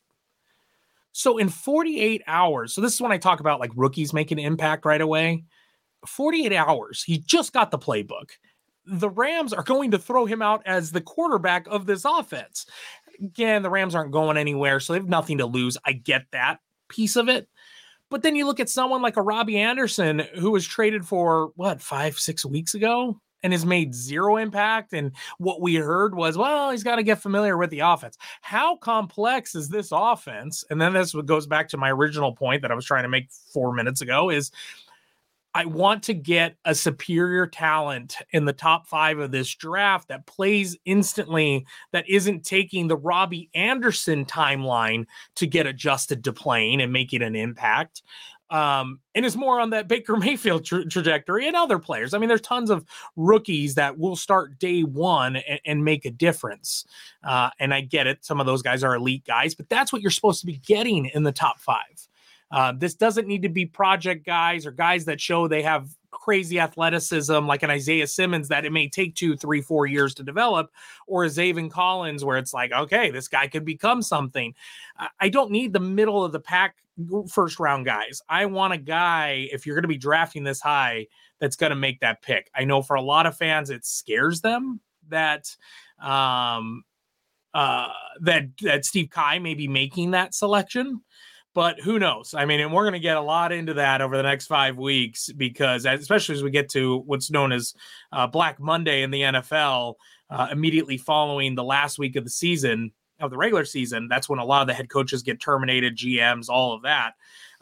So 1.12 1.38
in 1.38 1.48
48 1.48 2.22
hours, 2.26 2.74
so 2.74 2.80
this 2.80 2.94
is 2.94 3.00
when 3.00 3.12
I 3.12 3.18
talk 3.18 3.40
about 3.40 3.58
like 3.58 3.72
rookies 3.74 4.12
making 4.12 4.38
impact 4.38 4.84
right 4.84 5.00
away. 5.00 5.44
48 6.06 6.52
hours, 6.52 7.02
he 7.02 7.18
just 7.18 7.52
got 7.52 7.70
the 7.70 7.78
playbook 7.78 8.30
the 8.86 9.10
Rams 9.10 9.52
are 9.52 9.62
going 9.62 9.90
to 9.90 9.98
throw 9.98 10.26
him 10.26 10.42
out 10.42 10.62
as 10.64 10.92
the 10.92 11.00
quarterback 11.00 11.66
of 11.68 11.86
this 11.86 12.04
offense. 12.04 12.66
Again, 13.22 13.62
the 13.62 13.70
Rams 13.70 13.94
aren't 13.94 14.12
going 14.12 14.36
anywhere, 14.36 14.80
so 14.80 14.92
they 14.92 14.98
have 14.98 15.08
nothing 15.08 15.38
to 15.38 15.46
lose. 15.46 15.76
I 15.84 15.92
get 15.92 16.26
that 16.32 16.60
piece 16.88 17.16
of 17.16 17.28
it. 17.28 17.48
But 18.10 18.22
then 18.22 18.36
you 18.36 18.46
look 18.46 18.60
at 18.60 18.68
someone 18.68 19.02
like 19.02 19.16
a 19.16 19.22
Robbie 19.22 19.58
Anderson 19.58 20.22
who 20.38 20.52
was 20.52 20.66
traded 20.66 21.04
for 21.04 21.50
what, 21.56 21.82
five, 21.82 22.18
six 22.18 22.44
weeks 22.44 22.74
ago 22.74 23.20
and 23.42 23.52
has 23.52 23.66
made 23.66 23.94
zero 23.94 24.36
impact. 24.36 24.92
And 24.92 25.12
what 25.38 25.60
we 25.60 25.74
heard 25.74 26.14
was, 26.14 26.38
well, 26.38 26.70
he's 26.70 26.84
got 26.84 26.96
to 26.96 27.02
get 27.02 27.20
familiar 27.20 27.56
with 27.56 27.70
the 27.70 27.80
offense. 27.80 28.16
How 28.42 28.76
complex 28.76 29.54
is 29.54 29.68
this 29.68 29.88
offense? 29.92 30.64
And 30.70 30.80
then 30.80 30.92
this 30.92 31.12
goes 31.12 31.46
back 31.46 31.68
to 31.70 31.76
my 31.76 31.90
original 31.90 32.34
point 32.34 32.62
that 32.62 32.70
I 32.70 32.74
was 32.74 32.84
trying 32.84 33.02
to 33.02 33.08
make 33.08 33.30
four 33.52 33.72
minutes 33.72 34.00
ago 34.00 34.30
is 34.30 34.52
I 35.56 35.64
want 35.64 36.02
to 36.02 36.12
get 36.12 36.56
a 36.66 36.74
superior 36.74 37.46
talent 37.46 38.18
in 38.32 38.44
the 38.44 38.52
top 38.52 38.86
five 38.86 39.18
of 39.18 39.30
this 39.30 39.54
draft 39.54 40.08
that 40.08 40.26
plays 40.26 40.76
instantly, 40.84 41.64
that 41.92 42.06
isn't 42.06 42.44
taking 42.44 42.88
the 42.88 42.96
Robbie 42.98 43.48
Anderson 43.54 44.26
timeline 44.26 45.06
to 45.36 45.46
get 45.46 45.66
adjusted 45.66 46.24
to 46.24 46.32
playing 46.34 46.82
and 46.82 46.92
making 46.92 47.22
an 47.22 47.34
impact. 47.34 48.02
Um, 48.50 49.00
and 49.14 49.24
is 49.24 49.34
more 49.34 49.58
on 49.58 49.70
that 49.70 49.88
Baker 49.88 50.16
Mayfield 50.18 50.66
tra- 50.66 50.84
trajectory 50.84 51.46
and 51.48 51.56
other 51.56 51.78
players. 51.78 52.12
I 52.12 52.18
mean, 52.18 52.28
there's 52.28 52.42
tons 52.42 52.68
of 52.68 52.84
rookies 53.16 53.76
that 53.76 53.98
will 53.98 54.14
start 54.14 54.58
day 54.58 54.82
one 54.82 55.36
and, 55.36 55.60
and 55.64 55.84
make 55.86 56.04
a 56.04 56.10
difference. 56.10 56.84
Uh, 57.24 57.48
and 57.58 57.72
I 57.72 57.80
get 57.80 58.06
it. 58.06 58.26
Some 58.26 58.40
of 58.40 58.46
those 58.46 58.60
guys 58.60 58.84
are 58.84 58.94
elite 58.94 59.24
guys, 59.24 59.54
but 59.54 59.70
that's 59.70 59.90
what 59.90 60.02
you're 60.02 60.10
supposed 60.10 60.40
to 60.40 60.46
be 60.46 60.58
getting 60.58 61.06
in 61.06 61.22
the 61.22 61.32
top 61.32 61.60
five. 61.60 62.08
Uh, 62.50 62.72
this 62.76 62.94
doesn't 62.94 63.26
need 63.26 63.42
to 63.42 63.48
be 63.48 63.66
project 63.66 64.24
guys 64.24 64.66
or 64.66 64.70
guys 64.70 65.04
that 65.04 65.20
show 65.20 65.48
they 65.48 65.62
have 65.62 65.88
crazy 66.10 66.58
athleticism 66.58 67.46
like 67.46 67.62
an 67.62 67.70
Isaiah 67.70 68.06
Simmons 68.06 68.48
that 68.48 68.64
it 68.64 68.72
may 68.72 68.88
take 68.88 69.14
two, 69.14 69.36
three, 69.36 69.60
four 69.60 69.86
years 69.86 70.14
to 70.14 70.22
develop, 70.22 70.70
or 71.06 71.24
a 71.24 71.28
Zaven 71.28 71.70
Collins 71.70 72.24
where 72.24 72.38
it's 72.38 72.54
like, 72.54 72.72
okay, 72.72 73.10
this 73.10 73.28
guy 73.28 73.46
could 73.48 73.64
become 73.64 74.00
something. 74.00 74.54
I 75.20 75.28
don't 75.28 75.50
need 75.50 75.72
the 75.72 75.80
middle 75.80 76.24
of 76.24 76.32
the 76.32 76.40
pack 76.40 76.76
first 77.28 77.60
round 77.60 77.84
guys. 77.84 78.22
I 78.28 78.46
want 78.46 78.72
a 78.72 78.78
guy, 78.78 79.48
if 79.52 79.66
you're 79.66 79.76
going 79.76 79.82
to 79.82 79.88
be 79.88 79.98
drafting 79.98 80.44
this 80.44 80.60
high, 80.60 81.08
that's 81.38 81.56
going 81.56 81.70
to 81.70 81.76
make 81.76 82.00
that 82.00 82.22
pick. 82.22 82.50
I 82.54 82.64
know 82.64 82.80
for 82.80 82.96
a 82.96 83.02
lot 83.02 83.26
of 83.26 83.36
fans, 83.36 83.70
it 83.70 83.84
scares 83.84 84.40
them 84.40 84.80
that 85.08 85.54
um 86.00 86.82
uh 87.54 87.88
that 88.20 88.44
that 88.60 88.84
Steve 88.84 89.08
Keim 89.14 89.42
may 89.42 89.54
be 89.54 89.68
making 89.68 90.10
that 90.10 90.34
selection 90.34 91.00
but 91.56 91.80
who 91.80 91.98
knows? 91.98 92.34
I 92.34 92.44
mean, 92.44 92.60
and 92.60 92.70
we're 92.70 92.82
going 92.82 92.92
to 92.92 93.00
get 93.00 93.16
a 93.16 93.22
lot 93.22 93.50
into 93.50 93.72
that 93.74 94.02
over 94.02 94.14
the 94.14 94.22
next 94.22 94.46
five 94.46 94.76
weeks 94.76 95.32
because, 95.32 95.86
especially 95.86 96.34
as 96.34 96.42
we 96.42 96.50
get 96.50 96.68
to 96.72 96.98
what's 97.06 97.30
known 97.30 97.50
as 97.50 97.72
uh, 98.12 98.26
Black 98.26 98.60
Monday 98.60 99.00
in 99.00 99.10
the 99.10 99.22
NFL, 99.22 99.94
uh, 100.28 100.48
immediately 100.52 100.98
following 100.98 101.54
the 101.54 101.64
last 101.64 101.98
week 101.98 102.14
of 102.14 102.24
the 102.24 102.30
season 102.30 102.92
of 103.20 103.30
the 103.30 103.38
regular 103.38 103.64
season, 103.64 104.06
that's 104.06 104.28
when 104.28 104.38
a 104.38 104.44
lot 104.44 104.60
of 104.60 104.68
the 104.68 104.74
head 104.74 104.90
coaches 104.90 105.22
get 105.22 105.40
terminated, 105.40 105.96
GMs, 105.96 106.50
all 106.50 106.74
of 106.74 106.82
that. 106.82 107.14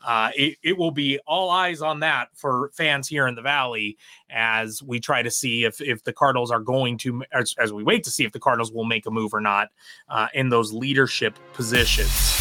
Uh, 0.04 0.30
it, 0.34 0.58
it, 0.64 0.76
will 0.76 0.90
be 0.90 1.20
all 1.24 1.48
eyes 1.48 1.80
on 1.80 2.00
that 2.00 2.28
for 2.34 2.72
fans 2.74 3.06
here 3.06 3.28
in 3.28 3.36
the 3.36 3.42
Valley 3.42 3.96
as 4.28 4.82
we 4.82 4.98
try 4.98 5.22
to 5.22 5.30
see 5.30 5.64
if 5.64 5.80
if 5.80 6.02
the 6.02 6.12
Cardinals 6.12 6.50
are 6.50 6.60
going 6.60 6.98
to, 6.98 7.22
as, 7.32 7.54
as 7.58 7.72
we 7.72 7.84
wait 7.84 8.02
to 8.02 8.10
see 8.10 8.24
if 8.24 8.32
the 8.32 8.40
Cardinals 8.40 8.72
will 8.72 8.84
make 8.84 9.06
a 9.06 9.10
move 9.10 9.32
or 9.32 9.40
not 9.40 9.68
uh, 10.08 10.26
in 10.34 10.48
those 10.48 10.72
leadership 10.72 11.38
positions. 11.52 12.33